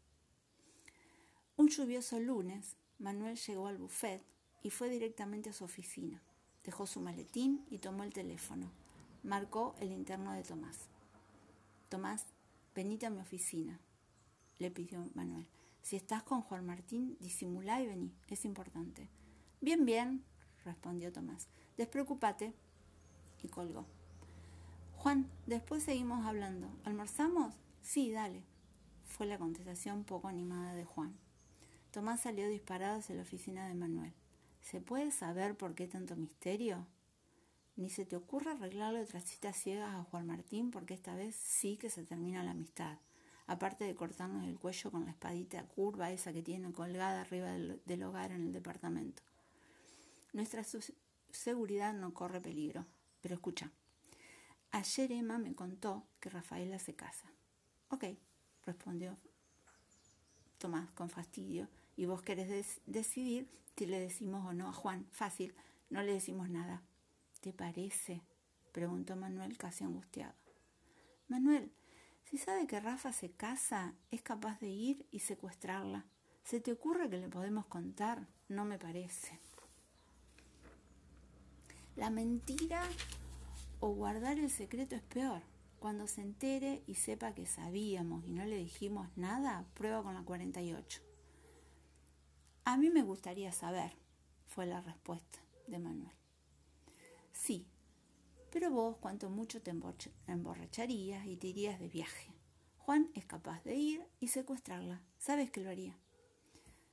[1.57, 4.23] Un lluvioso lunes, Manuel llegó al buffet
[4.63, 6.23] y fue directamente a su oficina.
[6.63, 8.71] Dejó su maletín y tomó el teléfono.
[9.23, 10.89] Marcó el interno de Tomás.
[11.89, 12.27] Tomás,
[12.75, 13.81] venite a mi oficina,
[14.59, 15.49] le pidió Manuel.
[15.83, 19.09] Si estás con Juan Martín, disimulá y vení, es importante.
[19.61, 20.25] Bien, bien,
[20.65, 21.49] respondió Tomás.
[21.77, 22.55] Despreocúpate.
[23.43, 23.87] Y colgó.
[24.97, 26.69] Juan, después seguimos hablando.
[26.85, 27.55] ¿Almorzamos?
[27.83, 28.43] Sí, dale.
[29.05, 31.17] Fue la contestación poco animada de Juan.
[31.91, 34.13] Tomás salió disparado hacia la oficina de Manuel.
[34.61, 36.87] ¿Se puede saber por qué tanto misterio?
[37.77, 41.77] Ni se te ocurra arreglarle otras citas ciegas a Juan Martín porque esta vez sí
[41.77, 42.99] que se termina la amistad.
[43.47, 48.03] Aparte de cortarnos el cuello con la espadita curva esa que tiene colgada arriba del
[48.03, 49.23] hogar en el departamento.
[50.33, 50.65] Nuestra
[51.31, 52.87] seguridad no corre peligro.
[53.21, 53.71] Pero escucha,
[54.71, 57.33] ayer Emma me contó que Rafaela se casa.
[57.91, 58.05] Ok,
[58.65, 59.17] respondió
[60.59, 61.69] Tomás con fastidio.
[61.97, 65.07] Y vos querés decidir si le decimos o no a Juan.
[65.11, 65.55] Fácil,
[65.91, 66.83] no le decimos nada.
[67.41, 68.23] ¿Te parece?
[68.73, 70.35] preguntó Manuel casi angustiado.
[71.29, 71.73] Manuel,
[72.25, 76.07] si sabe que Rafa se casa, es capaz de ir y secuestrarla.
[76.45, 78.27] ¿Se te ocurre que le podemos contar?
[78.49, 79.39] No me parece.
[81.99, 82.81] La mentira
[83.81, 85.43] o guardar el secreto es peor.
[85.81, 90.23] Cuando se entere y sepa que sabíamos y no le dijimos nada, prueba con la
[90.23, 91.03] 48.
[92.67, 93.97] A mí me gustaría saber,
[94.47, 96.15] fue la respuesta de Manuel.
[97.33, 97.67] Sí,
[98.53, 99.73] pero vos cuanto mucho te
[100.29, 102.33] emborracharías y te irías de viaje.
[102.77, 105.03] Juan es capaz de ir y secuestrarla.
[105.19, 105.99] ¿Sabes que lo haría?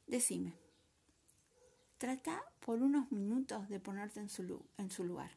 [0.07, 0.64] Decime.
[1.97, 5.31] Trata por unos minutos de ponerte en su, en su lugar.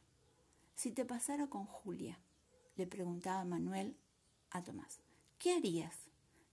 [0.75, 2.19] Si te pasara con Julia,
[2.77, 3.97] le preguntaba Manuel
[4.51, 5.01] a Tomás,
[5.39, 5.95] ¿qué harías?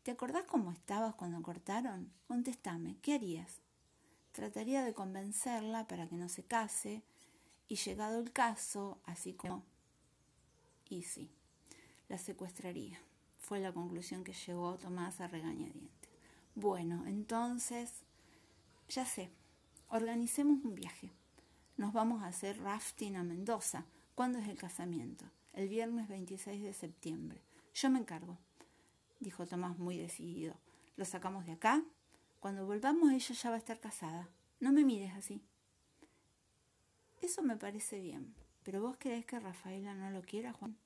[0.04, 2.12] ¿Te acordás cómo estabas cuando cortaron?
[2.28, 3.62] Contéstame, ¿qué harías?
[4.32, 7.02] Trataría de convencerla para que no se case
[7.68, 9.64] y llegado el caso, así como...
[10.88, 11.32] Y sí,
[12.10, 13.00] la secuestraría.
[13.40, 16.10] Fue la conclusión que llegó Tomás a regañadientes.
[16.54, 17.92] Bueno, entonces,
[18.90, 19.32] ya sé,
[19.90, 21.12] Organicemos un viaje.
[21.78, 23.86] Nos vamos a hacer rafting a Mendoza.
[24.16, 25.26] ¿Cuándo es el casamiento?
[25.54, 27.42] El viernes 26 de septiembre.
[27.74, 28.38] Yo me encargo,
[29.20, 30.56] dijo Tomás muy decidido.
[30.96, 31.84] Lo sacamos de acá.
[32.40, 34.28] Cuando volvamos ella ya va a estar casada.
[34.60, 35.42] No me mires así.
[37.22, 38.34] Eso me parece bien.
[38.64, 40.78] ¿Pero vos creés que Rafaela no lo quiera, Juan?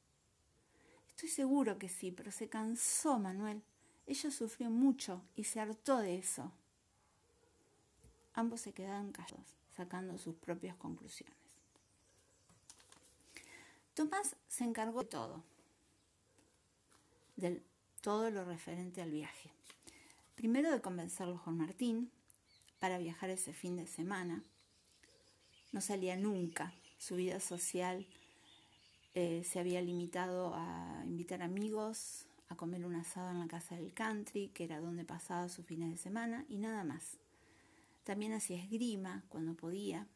[1.07, 3.63] Estoy seguro que sí, pero se cansó, Manuel.
[4.05, 6.51] Ella sufrió mucho y se hartó de eso.
[8.33, 11.35] Ambos se quedaron callados, sacando sus propias conclusiones.
[13.93, 15.43] Tomás se encargó de todo,
[17.35, 17.61] de
[18.01, 19.51] todo lo referente al viaje.
[20.35, 22.09] Primero de convencerlo Juan Martín
[22.79, 24.41] para viajar ese fin de semana.
[25.71, 26.73] No salía nunca.
[26.97, 28.05] Su vida social
[29.15, 33.93] eh, se había limitado a invitar amigos a comer un asado en la casa del
[33.93, 37.17] country, que era donde pasaba sus fines de semana, y nada más.
[38.09, 40.07] También hacía esgrima cuando podía,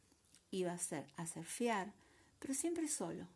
[0.49, 1.93] iba a, hacer, a surfear,
[2.39, 3.27] pero siempre solo.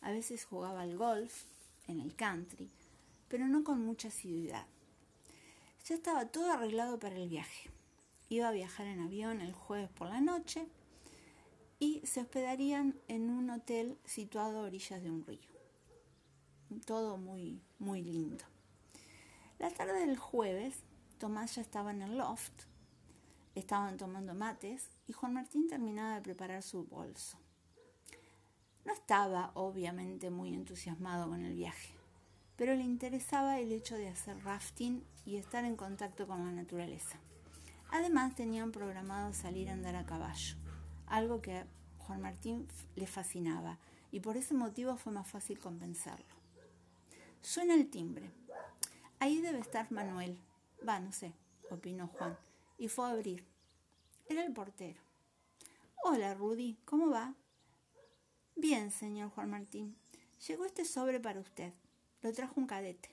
[0.00, 1.44] A veces jugaba al golf
[1.86, 2.68] en el country,
[3.28, 4.66] pero no con mucha asiduidad.
[5.84, 7.70] Ya estaba todo arreglado para el viaje.
[8.28, 10.66] Iba a viajar en avión el jueves por la noche
[11.78, 15.48] y se hospedarían en un hotel situado a orillas de un río.
[16.86, 18.44] Todo muy, muy lindo.
[19.60, 20.74] La tarde del jueves,
[21.18, 22.71] Tomás ya estaba en el loft
[23.54, 27.38] Estaban tomando mates y Juan Martín terminaba de preparar su bolso.
[28.84, 31.92] No estaba, obviamente, muy entusiasmado con el viaje,
[32.56, 37.18] pero le interesaba el hecho de hacer rafting y estar en contacto con la naturaleza.
[37.90, 40.56] Además, tenían programado salir a andar a caballo,
[41.06, 41.66] algo que a
[41.98, 43.78] Juan Martín le fascinaba,
[44.10, 46.34] y por ese motivo fue más fácil convencerlo.
[47.42, 48.30] Suena el timbre.
[49.18, 50.38] Ahí debe estar Manuel.
[50.86, 51.32] Va, no sé,
[51.70, 52.36] opinó Juan,
[52.82, 53.44] y fue a abrir.
[54.28, 55.00] Era el portero.
[56.02, 57.32] Hola, Rudy, ¿cómo va?
[58.56, 59.96] Bien, señor Juan Martín.
[60.48, 61.72] Llegó este sobre para usted.
[62.22, 63.08] Lo trajo un cadete.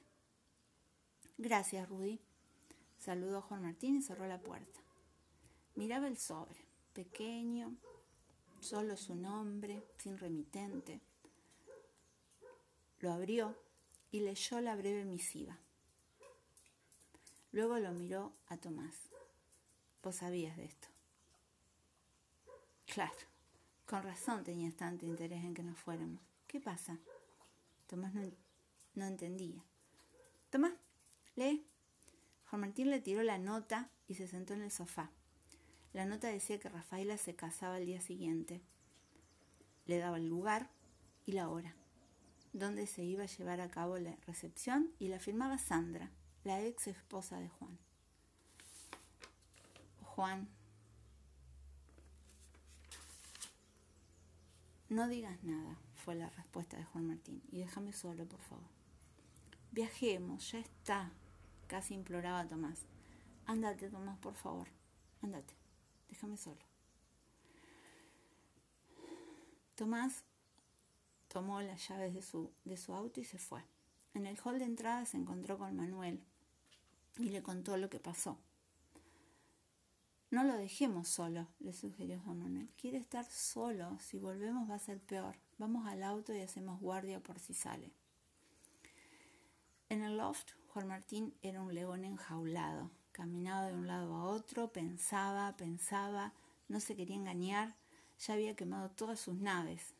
[1.37, 2.19] Gracias, Rudy.
[2.97, 4.79] Saludó Juan Martín y cerró la puerta.
[5.75, 7.75] Miraba el sobre, pequeño,
[8.61, 10.99] solo su nombre, sin remitente.
[13.01, 13.55] Lo abrió
[14.09, 15.59] y leyó la breve misiva.
[17.51, 19.09] Luego lo miró a Tomás.
[20.03, 20.87] Vos sabías de esto.
[22.85, 23.17] Claro,
[23.85, 26.21] con razón tenías tanto interés en que nos fuéramos.
[26.47, 26.97] ¿Qué pasa?
[27.87, 28.13] Tomás
[28.95, 29.63] no, entendía.
[30.49, 30.73] Tomás,
[31.35, 31.65] lee.
[32.49, 35.11] Juan Martín le tiró la nota y se sentó en el sofá.
[35.93, 38.61] La nota decía que Rafaela se casaba el día siguiente.
[39.85, 40.69] Le daba el lugar
[41.25, 41.75] y la hora,
[42.53, 46.11] donde se iba a llevar a cabo la recepción y la firmaba Sandra,
[46.43, 47.77] la ex esposa de Juan.
[50.19, 50.49] Juan,
[54.89, 58.67] no digas nada, fue la respuesta de Juan Martín, y déjame solo, por favor.
[59.71, 61.09] Viajemos, ya está,
[61.67, 62.81] casi imploraba Tomás.
[63.45, 64.67] Ándate, Tomás, por favor,
[65.21, 65.53] ándate
[66.09, 66.59] déjame solo.
[69.75, 70.25] Tomás
[71.29, 73.63] tomó las llaves de su, de su auto y se fue.
[74.13, 76.21] En el hall de entrada se encontró con Manuel
[77.15, 78.37] y le contó lo que pasó.
[80.31, 82.69] No lo dejemos solo, le sugirió Manuel.
[82.77, 83.97] Quiere estar solo.
[83.99, 85.35] Si volvemos va a ser peor.
[85.57, 87.91] Vamos al auto y hacemos guardia por si sale.
[89.89, 92.91] En el loft, Juan Martín era un león enjaulado.
[93.11, 96.33] Caminaba de un lado a otro, pensaba, pensaba,
[96.67, 97.75] no se quería engañar,
[98.19, 99.95] ya había quemado todas sus naves.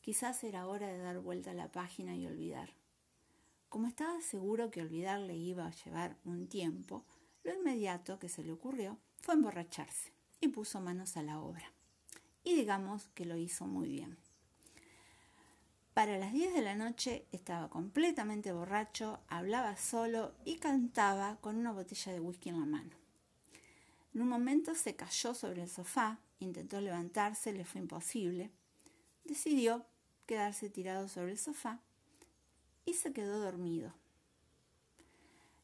[0.00, 2.70] Quizás era hora de dar vuelta a la página y olvidar.
[3.68, 7.04] Como estaba seguro que olvidar le iba a llevar un tiempo,
[7.44, 11.72] lo inmediato que se le ocurrió fue emborracharse y puso manos a la obra.
[12.44, 14.16] Y digamos que lo hizo muy bien.
[15.96, 21.72] Para las 10 de la noche estaba completamente borracho, hablaba solo y cantaba con una
[21.72, 22.90] botella de whisky en la mano.
[24.14, 28.50] En un momento se cayó sobre el sofá, intentó levantarse, le fue imposible.
[29.24, 29.86] Decidió
[30.26, 31.80] quedarse tirado sobre el sofá
[32.84, 33.94] y se quedó dormido.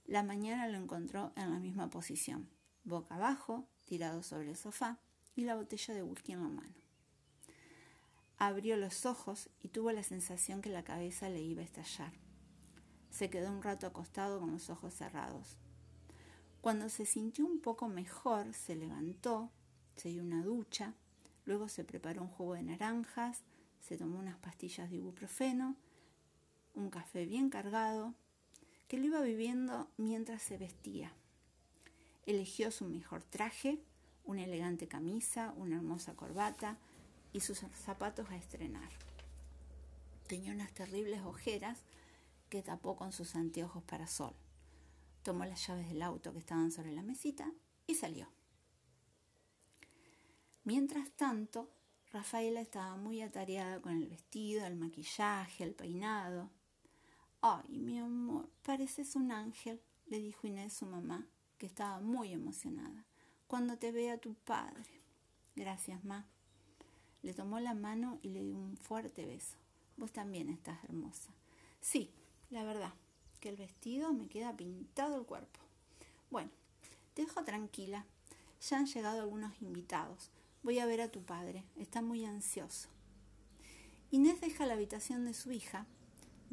[0.07, 2.49] La mañana lo encontró en la misma posición,
[2.85, 4.99] boca abajo, tirado sobre el sofá
[5.35, 6.74] y la botella de whisky en la mano.
[8.39, 12.12] Abrió los ojos y tuvo la sensación que la cabeza le iba a estallar.
[13.11, 15.59] Se quedó un rato acostado con los ojos cerrados.
[16.61, 19.51] Cuando se sintió un poco mejor, se levantó,
[19.97, 20.95] se dio una ducha,
[21.45, 23.43] luego se preparó un jugo de naranjas,
[23.80, 25.76] se tomó unas pastillas de ibuprofeno,
[26.74, 28.14] un café bien cargado,
[28.89, 31.12] que lo iba viviendo mientras se vestía.
[32.27, 33.79] Eligió su mejor traje,
[34.25, 36.79] una elegante camisa, una hermosa corbata,
[37.33, 38.91] y sus zapatos a estrenar.
[40.27, 41.79] Tenía unas terribles ojeras
[42.49, 44.35] que tapó con sus anteojos para sol.
[45.23, 47.51] Tomó las llaves del auto que estaban sobre la mesita
[47.87, 48.29] y salió.
[50.64, 51.70] Mientras tanto,
[52.12, 56.51] Rafaela estaba muy atareada con el vestido, el maquillaje, el peinado.
[57.41, 61.27] Ay, mi amor, pareces un ángel, le dijo Inés su mamá,
[61.63, 63.05] que estaba muy emocionada.
[63.47, 65.01] Cuando te vea tu padre.
[65.55, 66.27] Gracias, ma.
[67.23, 69.55] Le tomó la mano y le dio un fuerte beso.
[69.97, 71.31] Vos también estás hermosa.
[71.81, 72.11] Sí,
[72.51, 72.93] la verdad,
[73.39, 75.61] que el vestido me queda pintado el cuerpo.
[76.33, 76.51] Bueno,
[77.15, 78.07] te dejo tranquila.
[78.69, 80.33] Ya han llegado algunos invitados.
[80.65, 81.63] Voy a ver a tu padre.
[81.77, 82.89] Está muy ansioso.
[84.11, 85.87] Inés deja la habitación de su hija,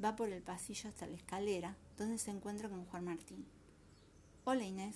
[0.02, 3.48] va por el pasillo hasta la escalera, donde se encuentra con Juan Martín.
[4.46, 4.96] Hola Inés.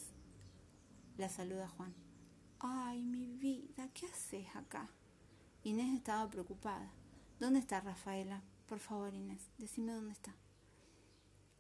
[1.18, 1.94] La saluda Juan.
[2.60, 4.90] Ay, mi vida, ¿qué haces acá?
[5.64, 6.92] Inés estaba preocupada.
[7.40, 8.42] ¿Dónde está Rafaela?
[8.68, 10.34] Por favor, Inés, decime dónde está.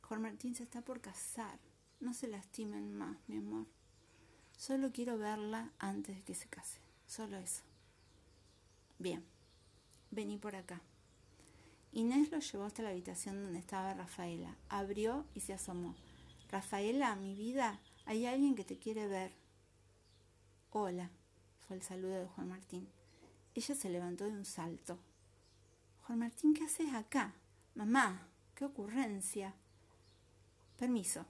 [0.01, 1.59] Juan Martín se está por casar.
[1.99, 3.67] No se lastimen más, mi amor.
[4.57, 6.79] Solo quiero verla antes de que se case.
[7.05, 7.63] Solo eso.
[8.97, 9.23] Bien,
[10.09, 10.81] vení por acá.
[11.91, 14.55] Inés lo llevó hasta la habitación donde estaba Rafaela.
[14.69, 15.93] Abrió y se asomó.
[16.52, 19.32] Rafaela, mi vida, hay alguien que te quiere ver.
[20.72, 21.10] Hola,
[21.68, 22.88] fue el saludo de Juan Martín.
[23.56, 24.98] Ella se levantó de un salto.
[26.04, 27.34] Juan Martín, ¿qué haces acá?
[27.76, 29.54] Mamá, qué ocurrencia.
[30.78, 31.26] Permiso.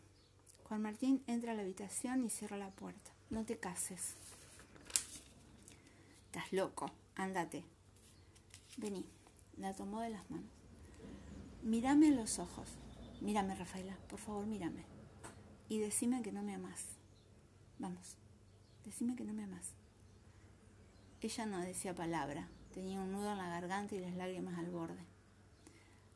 [0.63, 3.11] Juan Martín entra a la habitación y cierra la puerta.
[3.29, 4.15] No te cases.
[6.25, 6.89] Estás loco.
[7.15, 7.63] Ándate.
[8.77, 9.05] Vení.
[9.57, 10.49] La tomó de las manos.
[11.61, 12.67] Mírame en los ojos.
[13.21, 13.95] Mírame, Rafaela.
[14.09, 14.92] Por favor, mírame.
[15.69, 16.85] Y decime que no me amas.
[17.79, 18.15] Vamos.
[18.85, 19.73] Decime que no me amas.
[21.21, 22.49] Ella no decía palabra.
[22.73, 25.05] Tenía un nudo en la garganta y las lágrimas al borde.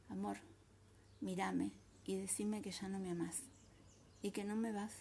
[0.10, 0.38] Amor,
[1.22, 1.72] mírame
[2.06, 3.44] y decime que ya no me amas
[4.22, 4.94] y que no me vas,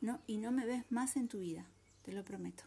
[0.00, 1.66] no, y no me ves más en tu vida,
[2.02, 2.64] te lo prometo.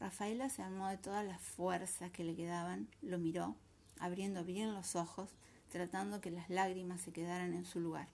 [0.00, 3.54] Rafaela se armó de todas las fuerzas que le quedaban, lo miró,
[3.98, 5.30] abriendo bien los ojos,
[5.68, 8.08] tratando que las lágrimas se quedaran en su lugar.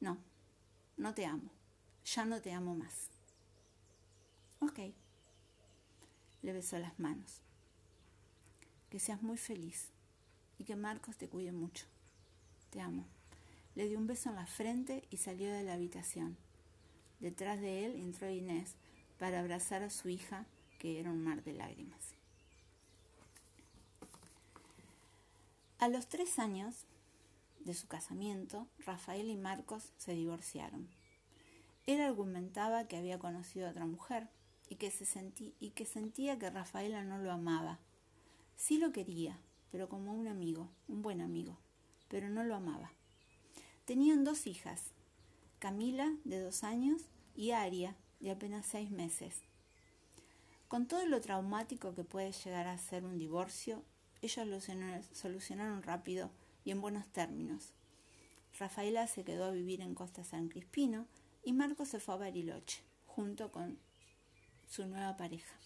[0.00, 0.18] No,
[0.98, 1.50] no te amo,
[2.04, 3.08] ya no te amo más.
[4.60, 4.80] Ok.
[6.42, 7.40] Le besó las manos.
[8.90, 9.90] Que seas muy feliz
[10.58, 11.86] y que Marcos te cuide mucho.
[12.70, 13.06] Te amo.
[13.74, 16.36] Le dio un beso en la frente y salió de la habitación.
[17.20, 18.74] Detrás de él entró Inés
[19.18, 20.46] para abrazar a su hija,
[20.78, 22.14] que era un mar de lágrimas.
[25.78, 26.86] A los tres años
[27.68, 30.88] de su casamiento, Rafael y Marcos se divorciaron.
[31.86, 34.28] Él argumentaba que había conocido a otra mujer
[34.70, 37.78] y que, se y que sentía que Rafaela no lo amaba.
[38.56, 39.38] Sí lo quería,
[39.70, 41.58] pero como un amigo, un buen amigo,
[42.08, 42.90] pero no lo amaba.
[43.84, 44.92] Tenían dos hijas,
[45.58, 47.02] Camila, de dos años,
[47.36, 49.42] y Aria, de apenas seis meses.
[50.68, 53.82] Con todo lo traumático que puede llegar a ser un divorcio,
[54.22, 54.58] ellos lo
[55.12, 56.30] solucionaron rápido
[56.68, 57.72] y en buenos términos.
[58.58, 61.06] Rafaela se quedó a vivir en Costa San Crispino
[61.42, 63.78] y Marco se fue a Bariloche, junto con
[64.68, 65.58] su nueva pareja.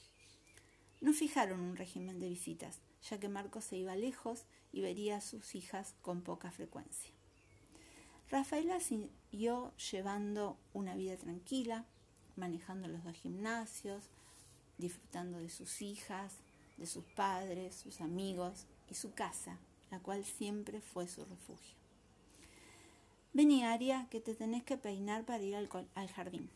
[1.01, 2.79] No fijaron un régimen de visitas,
[3.11, 7.11] ya que Marcos se iba lejos y vería a sus hijas con poca frecuencia.
[8.31, 11.85] Rafaela siguió llevando una vida tranquila,
[12.37, 14.05] manejando los dos gimnasios,
[14.79, 16.37] disfrutando de sus hijas,
[16.77, 19.59] de sus padres, sus amigos y su casa,
[19.93, 21.77] la cual siempre fue su refugio.
[23.35, 26.49] Vení, Aria, que te tenés que peinar para ir al, al jardín.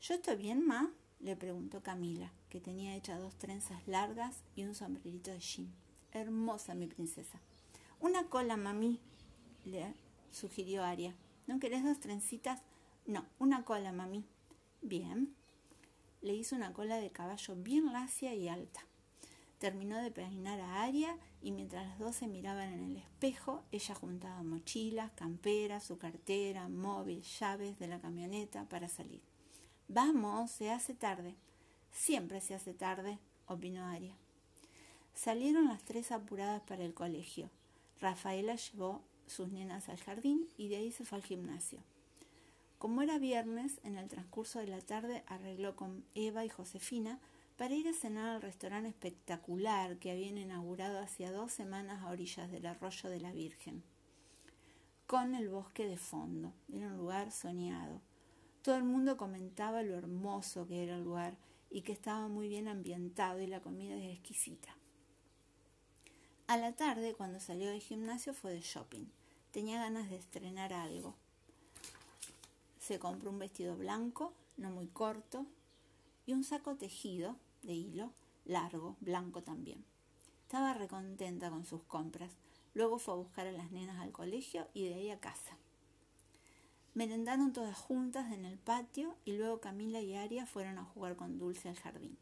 [0.00, 0.90] ¿Yo estoy bien, ma?
[1.20, 5.68] le preguntó Camila, que tenía hechas dos trenzas largas y un sombrerito de jean.
[6.12, 7.38] Hermosa, mi princesa.
[8.00, 8.98] Una cola, mami,
[9.66, 9.92] le
[10.32, 11.14] sugirió Aria.
[11.46, 12.62] ¿No querés dos trencitas?
[13.04, 14.24] No, una cola, mami.
[14.80, 15.34] Bien.
[16.22, 18.87] Le hizo una cola de caballo bien lacia y alta.
[19.58, 23.94] Terminó de peinar a Aria y mientras las dos se miraban en el espejo, ella
[23.94, 29.20] juntaba mochilas, camperas, su cartera, móvil, llaves de la camioneta para salir.
[29.88, 31.34] Vamos, se hace tarde.
[31.90, 34.14] Siempre se hace tarde, opinó Aria.
[35.14, 37.50] Salieron las tres apuradas para el colegio.
[38.00, 41.80] Rafaela llevó sus nenas al jardín y de ahí se fue al gimnasio.
[42.78, 47.18] Como era viernes, en el transcurso de la tarde arregló con Eva y Josefina
[47.58, 52.52] para ir a cenar al restaurante espectacular que habían inaugurado hacía dos semanas a orillas
[52.52, 53.82] del arroyo de la Virgen,
[55.08, 56.52] con el bosque de fondo.
[56.72, 58.00] Era un lugar soñado.
[58.62, 61.36] Todo el mundo comentaba lo hermoso que era el lugar
[61.68, 64.76] y que estaba muy bien ambientado y la comida es exquisita.
[66.46, 69.06] A la tarde, cuando salió del gimnasio, fue de shopping.
[69.50, 71.16] Tenía ganas de estrenar algo.
[72.78, 75.44] Se compró un vestido blanco, no muy corto,
[76.24, 77.36] y un saco tejido
[77.68, 78.12] de hilo,
[78.46, 79.84] largo, blanco también.
[80.42, 82.32] Estaba recontenta con sus compras.
[82.72, 85.58] Luego fue a buscar a las nenas al colegio y de ahí a casa.
[86.94, 91.38] Merendaron todas juntas en el patio y luego Camila y Aria fueron a jugar con
[91.38, 92.16] Dulce al jardín.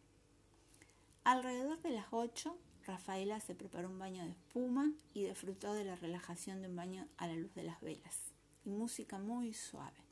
[1.22, 5.94] Alrededor de las ocho, Rafaela se preparó un baño de espuma y disfrutó de la
[5.94, 8.32] relajación de un baño a la luz de las velas
[8.64, 10.04] y música muy suave.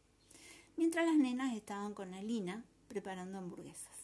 [0.77, 4.04] Mientras las nenas estaban con Alina preparando hamburguesas.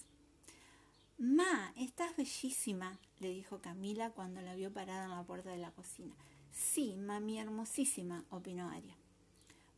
[1.20, 5.70] Ma, estás bellísima, le dijo Camila cuando la vio parada en la puerta de la
[5.70, 6.14] cocina.
[6.50, 8.96] Sí, mami, hermosísima, opinó Aria.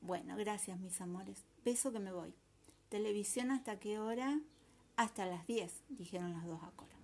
[0.03, 1.45] Bueno, gracias, mis amores.
[1.65, 2.33] Beso que me voy.
[2.91, 4.39] ¿Televisión hasta qué hora?
[4.95, 6.95] Hasta las 10, dijeron las dos a coro.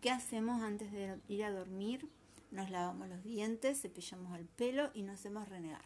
[0.00, 2.08] ¿Qué hacemos antes de ir a dormir?
[2.52, 5.84] Nos lavamos los dientes, cepillamos el pelo y nos hacemos renegar.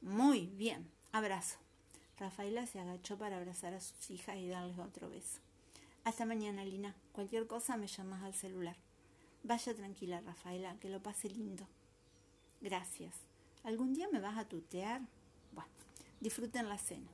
[0.00, 1.58] Muy bien, abrazo.
[2.20, 5.40] Rafaela se agachó para abrazar a sus hijas y darles otro beso.
[6.04, 6.94] Hasta mañana, Lina.
[7.16, 8.76] Cualquier cosa me llamas al celular.
[9.42, 11.66] Vaya tranquila, Rafaela, que lo pase lindo.
[12.60, 13.14] Gracias.
[13.64, 15.00] ¿Algún día me vas a tutear?
[16.20, 17.08] Disfruten la cena.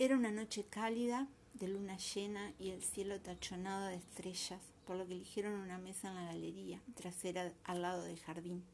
[0.00, 5.06] Era una noche cálida, de luna llena y el cielo tachonado de estrellas por lo
[5.06, 8.64] que eligieron una mesa en la galería trasera al lado del jardín.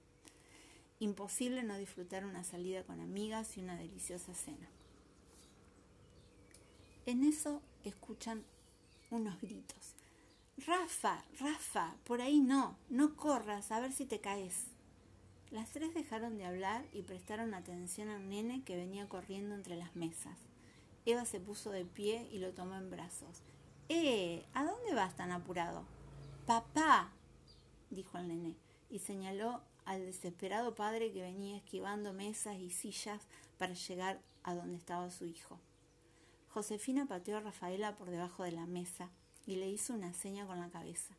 [0.99, 4.67] Imposible no disfrutar una salida con amigas y una deliciosa cena.
[7.05, 8.45] En eso escuchan
[9.15, 9.95] unos gritos.
[10.59, 14.67] Rafa, Rafa, por ahí no, no corras, a ver si te caes.
[15.51, 19.95] Las tres dejaron de hablar y prestaron atención al nene que venía corriendo entre las
[19.97, 20.39] mesas.
[21.07, 23.43] Eva se puso de pie y lo tomó en brazos.
[23.89, 24.47] ¡Eh!
[24.55, 25.85] ¿A dónde vas tan apurado?
[26.47, 27.13] Papá,
[27.91, 28.57] dijo el nene,
[28.91, 33.23] y señaló al desesperado padre que venía esquivando mesas y sillas
[33.59, 35.59] para llegar a donde estaba su hijo.
[36.55, 39.11] Josefina pateó a Rafaela por debajo de la mesa
[39.45, 41.17] y le hizo una seña con la cabeza.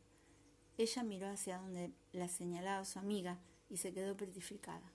[0.78, 3.38] Ella miró hacia donde la señalaba su amiga
[3.70, 4.94] y se quedó petrificada.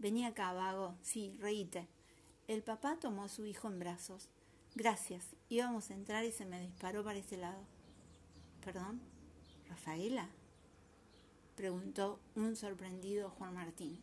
[0.00, 0.96] Vení acá, vago.
[1.02, 1.86] Sí, reíte.
[2.48, 4.28] El papá tomó a su hijo en brazos.
[4.74, 5.36] Gracias.
[5.48, 7.62] Íbamos a entrar y se me disparó para ese lado.
[8.64, 9.00] ¿Perdón?
[9.68, 10.30] ¿Rafaela?
[11.54, 14.02] preguntó un sorprendido Juan Martín.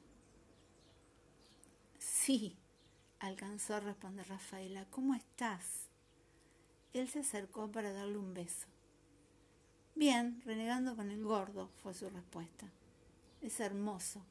[2.00, 2.56] Sí,
[3.20, 4.86] alcanzó a responder Rafaela.
[4.92, 5.88] ¿Cómo estás?
[6.94, 8.68] Él se acercó para darle un beso.
[9.96, 12.68] Bien, renegando con el gordo, fue su respuesta.
[13.42, 14.22] Es hermoso.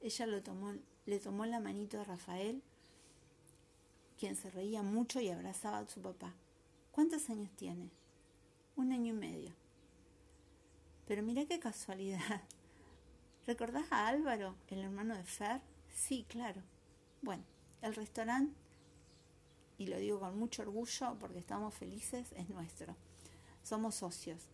[0.00, 0.74] Ella lo tomó,
[1.06, 2.62] le tomó la manito a Rafael,
[4.18, 6.32] quien se reía mucho y abrazaba a su papá.
[6.92, 7.90] ¿Cuántos años tiene?
[8.76, 9.52] Un año y medio.
[11.06, 12.42] Pero mira qué casualidad.
[13.46, 15.60] ¿Recordás a Álvaro, el hermano de Fer?
[15.94, 16.62] Sí, claro.
[17.22, 17.44] Bueno,
[17.82, 18.54] el restaurante,
[19.78, 22.96] y lo digo con mucho orgullo porque estamos felices, es nuestro.
[23.62, 24.48] Somos socios.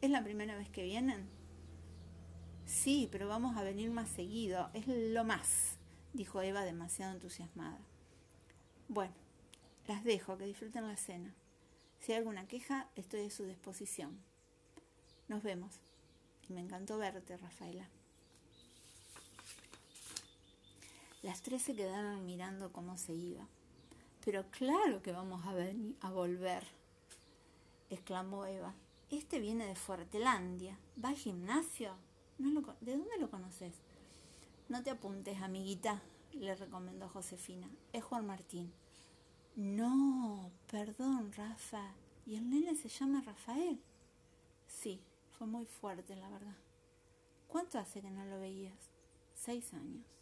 [0.00, 1.28] ¿Es la primera vez que vienen?
[2.64, 4.70] Sí, pero vamos a venir más seguido.
[4.74, 5.78] Es lo más,
[6.12, 7.80] dijo Eva demasiado entusiasmada.
[8.88, 9.14] Bueno,
[9.88, 11.34] las dejo, que disfruten la cena.
[11.98, 14.18] Si hay alguna queja, estoy a su disposición.
[15.26, 15.80] Nos vemos.
[16.48, 17.88] Y me encantó verte, Rafaela.
[21.22, 23.46] Las tres se quedaron mirando cómo se iba.
[24.24, 26.64] Pero claro que vamos a, venir, a volver,
[27.90, 28.74] exclamó Eva.
[29.10, 30.78] Este viene de Fuertelandia.
[31.02, 31.94] ¿Va al gimnasio?
[32.38, 33.74] ¿De dónde lo conoces?
[34.68, 36.02] No te apuntes, amiguita,
[36.34, 37.68] le recomendó Josefina.
[37.92, 38.72] Es Juan Martín.
[39.56, 41.94] No, perdón, Rafa.
[42.26, 43.80] ¿Y el nene se llama Rafael?
[44.68, 45.00] Sí,
[45.36, 46.56] fue muy fuerte, la verdad.
[47.48, 48.90] ¿Cuánto hace que no lo veías?
[49.34, 50.17] Seis años.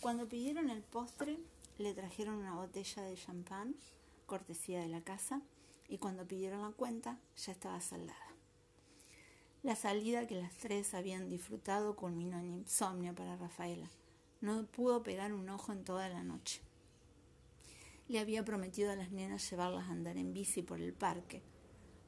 [0.00, 1.38] Cuando pidieron el postre,
[1.76, 3.76] le trajeron una botella de champán,
[4.24, 5.42] cortesía de la casa,
[5.88, 8.16] y cuando pidieron la cuenta, ya estaba saldada.
[9.62, 13.90] La salida que las tres habían disfrutado culminó en insomnio para Rafaela.
[14.40, 16.62] No pudo pegar un ojo en toda la noche.
[18.08, 21.42] Le había prometido a las nenas llevarlas a andar en bici por el parque.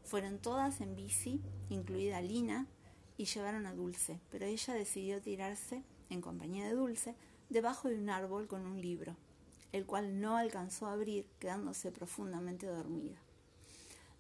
[0.03, 2.69] Fueron todas en bici, incluida Lina,
[3.19, 7.15] y llevaron a Dulce, pero ella decidió tirarse, en compañía de Dulce,
[7.53, 9.15] debajo de un árbol con un libro,
[9.73, 13.19] el cual no alcanzó a abrir, quedándose profundamente dormida.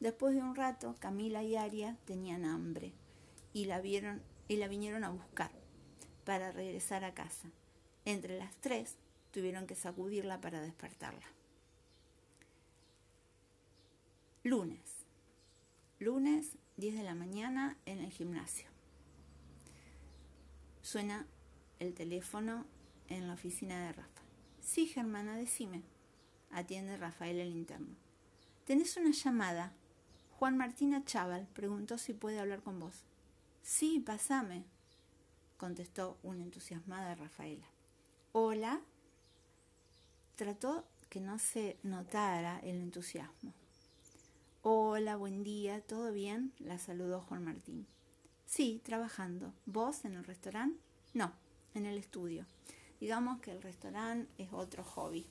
[0.01, 2.93] Después de un rato, Camila y Aria tenían hambre
[3.53, 5.51] y la vieron y la vinieron a buscar
[6.25, 7.51] para regresar a casa.
[8.05, 8.97] Entre las tres
[9.31, 11.27] tuvieron que sacudirla para despertarla.
[14.43, 14.81] Lunes.
[16.01, 18.69] Lunes, 10 de la mañana, en el gimnasio.
[20.83, 21.27] Suena
[21.79, 22.67] el teléfono
[23.09, 24.23] en la oficina de Rafa.
[24.61, 25.83] Sí, Germana, decime.
[26.51, 27.95] Atiende Rafael el interno.
[28.67, 29.73] Tenés una llamada.
[30.39, 33.03] Juan Martina Chaval preguntó si puede hablar con vos.
[33.63, 34.65] Sí, pasame,
[35.57, 37.67] contestó una entusiasmada Rafaela.
[38.33, 38.81] Hola.
[40.37, 43.53] Trató que no se notara el entusiasmo.
[44.63, 46.53] Hola, buen día, ¿todo bien?
[46.59, 47.87] La saludó Juan Martín.
[48.47, 49.53] Sí, trabajando.
[49.67, 50.79] ¿Vos en el restaurante?
[51.15, 51.33] No,
[51.75, 52.47] en el estudio.
[53.03, 55.27] Digamos que el restaurante es otro hobby.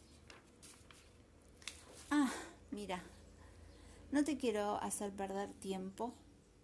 [2.10, 2.30] Ah,
[2.70, 3.02] mira,
[4.12, 6.14] no te quiero hacer perder tiempo,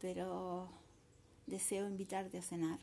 [0.02, 0.68] pero
[1.46, 2.80] deseo invitarte a cenar.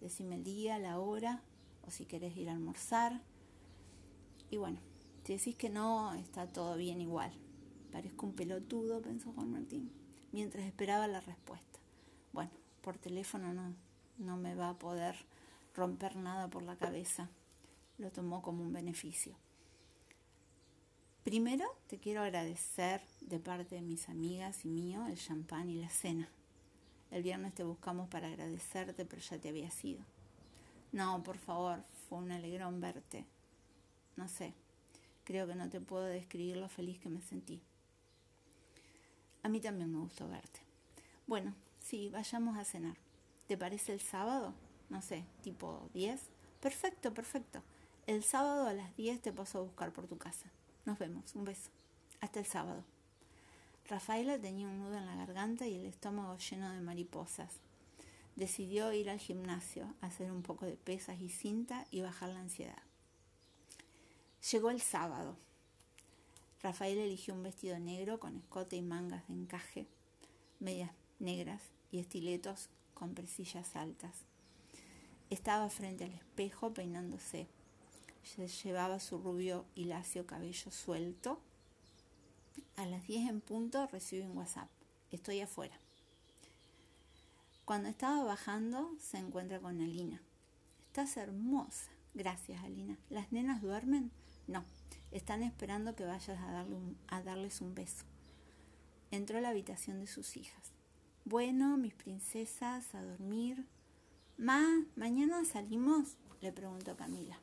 [0.00, 1.40] Decime el día, la hora,
[1.86, 3.20] o si querés ir a almorzar.
[4.50, 4.80] Y bueno,
[5.22, 7.30] si decís que no, está todo bien igual.
[7.92, 9.92] Parezco un pelotudo, pensó Juan Martín,
[10.32, 11.78] mientras esperaba la respuesta.
[12.32, 12.50] Bueno,
[12.82, 13.72] por teléfono no,
[14.18, 15.14] no me va a poder
[15.76, 17.30] romper nada por la cabeza
[17.98, 19.34] lo tomó como un beneficio.
[21.24, 25.90] Primero te quiero agradecer de parte de mis amigas y mío el champán y la
[25.90, 26.28] cena.
[27.10, 30.00] El viernes te buscamos para agradecerte, pero ya te había sido.
[30.92, 33.26] No, por favor, fue un alegrón verte.
[34.16, 34.54] No sé,
[35.24, 37.60] creo que no te puedo describir lo feliz que me sentí.
[39.42, 40.60] A mí también me gustó verte.
[41.26, 41.54] Bueno,
[41.88, 42.98] Sí, vayamos a cenar.
[43.46, 44.52] ¿Te parece el sábado?
[44.90, 46.20] No sé, tipo 10.
[46.60, 47.62] Perfecto, perfecto.
[48.08, 50.46] El sábado a las 10 te paso a buscar por tu casa.
[50.86, 51.34] Nos vemos.
[51.34, 51.68] Un beso.
[52.22, 52.82] Hasta el sábado.
[53.86, 57.52] Rafaela tenía un nudo en la garganta y el estómago lleno de mariposas.
[58.34, 62.82] Decidió ir al gimnasio, hacer un poco de pesas y cinta y bajar la ansiedad.
[64.52, 65.36] Llegó el sábado.
[66.62, 69.86] Rafael eligió un vestido negro con escote y mangas de encaje,
[70.60, 71.60] medias negras
[71.92, 74.16] y estiletos con presillas altas.
[75.28, 77.48] Estaba frente al espejo peinándose.
[78.36, 81.40] Llevaba su rubio y lacio cabello suelto.
[82.76, 84.68] A las 10 en punto recibió un WhatsApp.
[85.10, 85.78] Estoy afuera.
[87.64, 90.22] Cuando estaba bajando se encuentra con Alina.
[90.86, 91.90] Estás hermosa.
[92.14, 92.98] Gracias, Alina.
[93.10, 94.10] ¿Las nenas duermen?
[94.46, 94.64] No,
[95.10, 96.66] están esperando que vayas a,
[97.08, 98.04] a darles un beso.
[99.10, 100.72] Entró a la habitación de sus hijas.
[101.24, 103.66] Bueno, mis princesas, a dormir.
[104.36, 104.64] Ma,
[104.96, 106.16] ¿mañana salimos?
[106.40, 107.38] le preguntó Camila.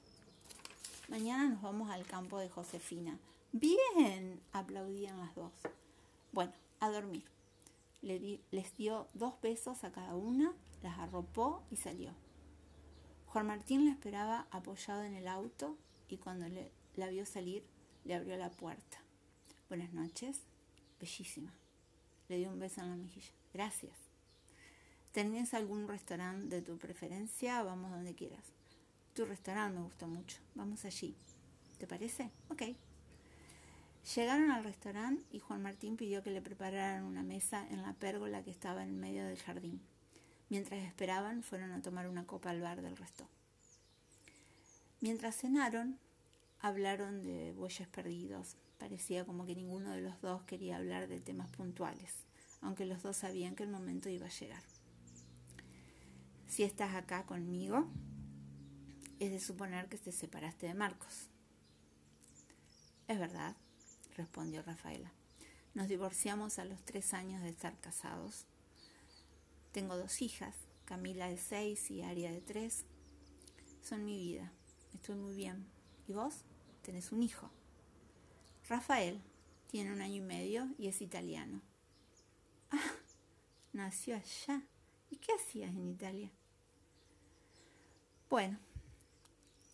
[1.08, 3.20] Mañana nos vamos al campo de Josefina.
[3.52, 5.52] Bien, aplaudían las dos.
[6.32, 7.24] Bueno, a dormir.
[8.02, 12.12] les dio dos besos a cada una, las arropó y salió.
[13.28, 15.78] Juan Martín la esperaba apoyado en el auto
[16.10, 16.48] y cuando
[16.96, 17.64] la vio salir,
[18.04, 18.98] le abrió la puerta.
[19.70, 20.42] Buenas noches,
[21.00, 21.54] bellísima.
[22.30, 23.32] Le dio un beso en la mejilla.
[23.54, 23.94] Gracias.
[25.12, 27.62] ¿Tenés algún restaurante de tu preferencia?
[27.62, 28.44] Vamos donde quieras.
[29.16, 30.38] Tu restaurante me gusta mucho.
[30.54, 31.16] Vamos allí.
[31.80, 32.30] ¿Te parece?
[32.50, 32.62] Ok.
[34.16, 38.44] Llegaron al restaurante y Juan Martín pidió que le prepararan una mesa en la pérgola
[38.44, 39.82] que estaba en medio del jardín.
[40.50, 43.28] Mientras esperaban, fueron a tomar una copa al bar del resto.
[45.02, 45.98] Mientras cenaron,
[46.60, 48.58] hablaron de bueyes perdidos.
[48.78, 52.14] Parecía como que ninguno de los dos quería hablar de temas puntuales
[52.66, 54.64] aunque los dos sabían que el momento iba a llegar.
[56.48, 57.88] Si estás acá conmigo,
[59.20, 61.30] es de suponer que te separaste de Marcos.
[63.08, 63.56] Es verdad,
[64.16, 65.12] respondió Rafaela.
[65.74, 68.46] Nos divorciamos a los tres años de estar casados.
[69.72, 70.56] Tengo dos hijas,
[70.86, 72.86] Camila de seis y Aria de tres.
[73.82, 74.52] Son mi vida.
[74.94, 75.68] Estoy muy bien.
[76.08, 76.44] ¿Y vos?
[76.82, 77.52] Tenés un hijo.
[78.68, 79.22] Rafael
[79.68, 81.62] tiene un año y medio y es italiano.
[82.72, 82.94] Ah,
[83.74, 84.62] nació allá.
[85.10, 86.32] ¿Y qué hacías en Italia?
[88.30, 88.58] Bueno,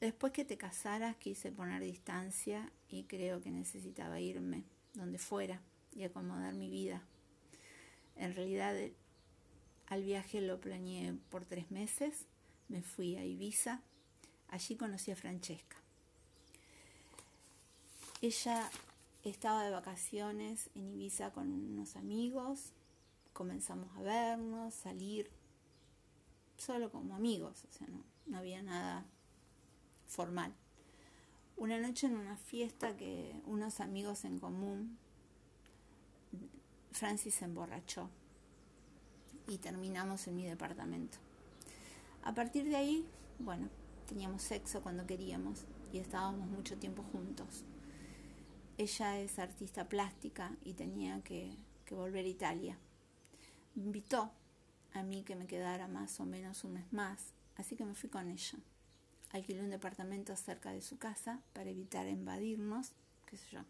[0.02, 5.62] después que te casaras quise poner distancia y creo que necesitaba irme donde fuera
[5.96, 7.02] y acomodar mi vida.
[8.18, 8.76] En realidad
[9.88, 12.26] al viaje lo planeé por tres meses,
[12.68, 13.82] me fui a Ibiza,
[14.50, 15.78] allí conocí a Francesca.
[18.22, 18.70] Ella
[19.24, 22.74] estaba de vacaciones en Ibiza con unos amigos
[23.34, 25.30] comenzamos a vernos, salir,
[26.58, 29.06] solo como amigos, o sea, no, había nada
[30.12, 30.54] formal.
[31.56, 34.98] Una noche en una fiesta que unos amigos en común,
[36.92, 38.10] Francis se emborrachó
[39.48, 41.18] y terminamos en mi departamento.
[42.24, 43.08] A partir de ahí,
[43.40, 43.70] bueno,
[44.08, 47.64] teníamos sexo cuando queríamos y estábamos mucho tiempo juntos.
[48.78, 51.58] Ella es artista plástica y tenía que,
[51.90, 52.78] volver a Italia
[53.76, 54.32] invitó
[54.94, 58.10] a mí que me quedara más o menos un mes más, así que me fui
[58.10, 58.58] con ella.
[59.34, 62.92] Alquilé un departamento cerca de su casa para evitar invadirnos,
[63.26, 63.62] qué sé yo.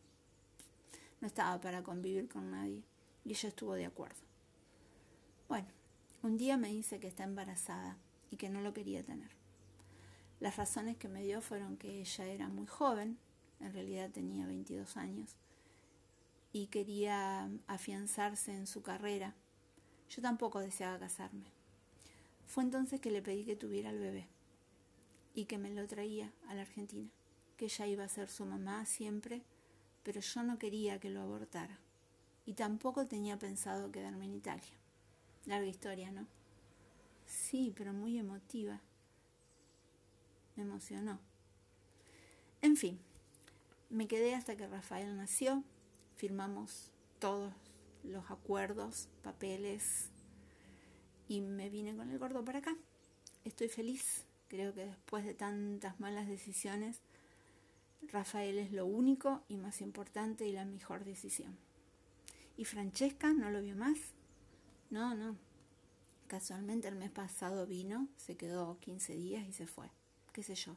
[1.20, 2.84] No estaba para convivir con nadie
[3.24, 4.22] y ella estuvo de acuerdo.
[5.48, 5.68] Bueno,
[6.24, 7.98] un día me dice que está embarazada
[8.32, 9.30] y que no lo quería tener.
[10.40, 13.20] Las razones que me dio fueron que ella era muy joven,
[13.60, 15.36] en realidad tenía 22 años,
[16.52, 19.36] y quería afianzarse en su carrera
[20.12, 21.46] yo tampoco deseaba casarme.
[22.46, 24.28] Fue entonces que le pedí que tuviera el bebé
[25.34, 27.10] y que me lo traía a la Argentina,
[27.58, 29.44] que ella iba a ser su mamá siempre,
[30.04, 31.80] pero yo no quería que lo abortara
[32.46, 34.74] y tampoco tenía pensado quedarme en Italia.
[35.46, 36.28] Larga historia, ¿no?
[37.26, 38.82] Sí, pero muy emotiva.
[40.56, 41.20] Me emocionó.
[42.62, 43.00] En fin,
[43.90, 45.64] me quedé hasta que Rafael nació,
[46.16, 47.54] firmamos todos
[48.04, 50.10] los acuerdos, papeles
[51.28, 52.76] y me vine con el gordo para acá.
[53.46, 57.00] Estoy feliz, creo que después de tantas malas decisiones,
[58.12, 61.56] Rafael es lo único y más importante y la mejor decisión.
[62.58, 63.98] ¿Y Francesca no lo vio más?
[64.90, 65.38] No, no.
[66.28, 69.90] Casualmente el mes pasado vino, se quedó 15 días y se fue.
[70.34, 70.76] ¿Qué sé yo?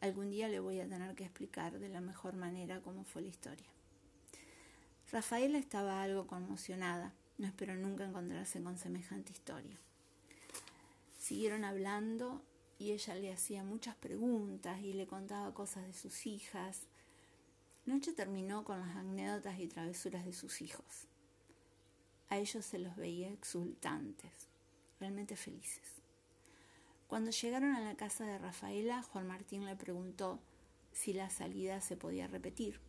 [0.00, 3.28] Algún día le voy a tener que explicar de la mejor manera cómo fue la
[3.28, 3.68] historia.
[5.12, 9.76] Rafaela estaba algo conmocionada No espero nunca encontrarse con semejante historia.
[11.18, 12.42] Siguieron hablando
[12.78, 16.82] y ella le hacía muchas preguntas y le contaba cosas de sus hijas.
[17.86, 21.08] Noche terminó con las anécdotas y travesuras de sus hijos.
[22.28, 24.48] A ellos se los veía exultantes,
[25.00, 25.98] realmente felices.
[27.08, 30.38] Cuando llegaron a la casa de Rafaela, Juan Martín le preguntó
[30.92, 32.80] si la salida se podía repetir,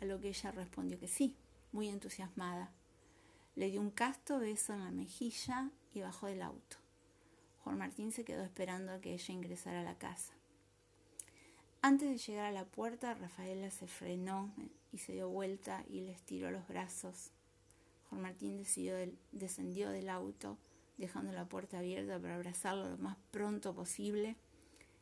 [0.00, 1.34] a lo que ella respondió que sí,
[1.72, 2.72] muy entusiasmada.
[3.56, 6.83] Le dio un casto beso en la mejilla y bajó del auto.
[7.64, 10.34] Juan Martín se quedó esperando a que ella ingresara a la casa.
[11.80, 14.52] Antes de llegar a la puerta, Rafaela se frenó
[14.92, 17.30] y se dio vuelta y le estiró los brazos.
[18.08, 18.62] Juan Martín
[19.32, 20.58] descendió del auto,
[20.98, 24.36] dejando la puerta abierta para abrazarlo lo más pronto posible,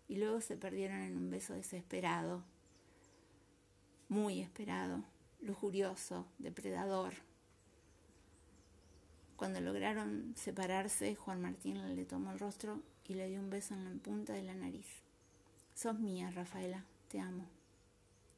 [0.06, 2.44] y luego se perdieron en un beso desesperado,
[4.08, 5.02] muy esperado,
[5.40, 7.14] lujurioso, depredador.
[9.42, 13.84] Cuando lograron separarse, Juan Martín le tomó el rostro y le dio un beso en
[13.84, 14.86] la punta de la nariz.
[15.74, 17.48] Sos mía, Rafaela, te amo.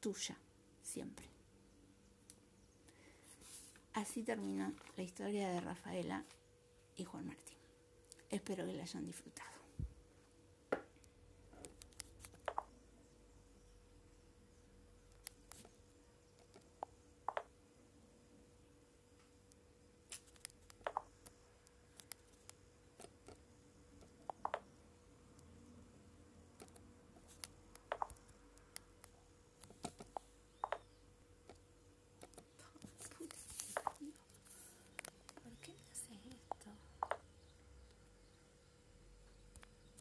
[0.00, 0.34] Tuya,
[0.82, 1.26] siempre.
[3.92, 6.24] Así terminó la historia de Rafaela
[6.96, 7.58] y Juan Martín.
[8.30, 9.53] Espero que la hayan disfrutado.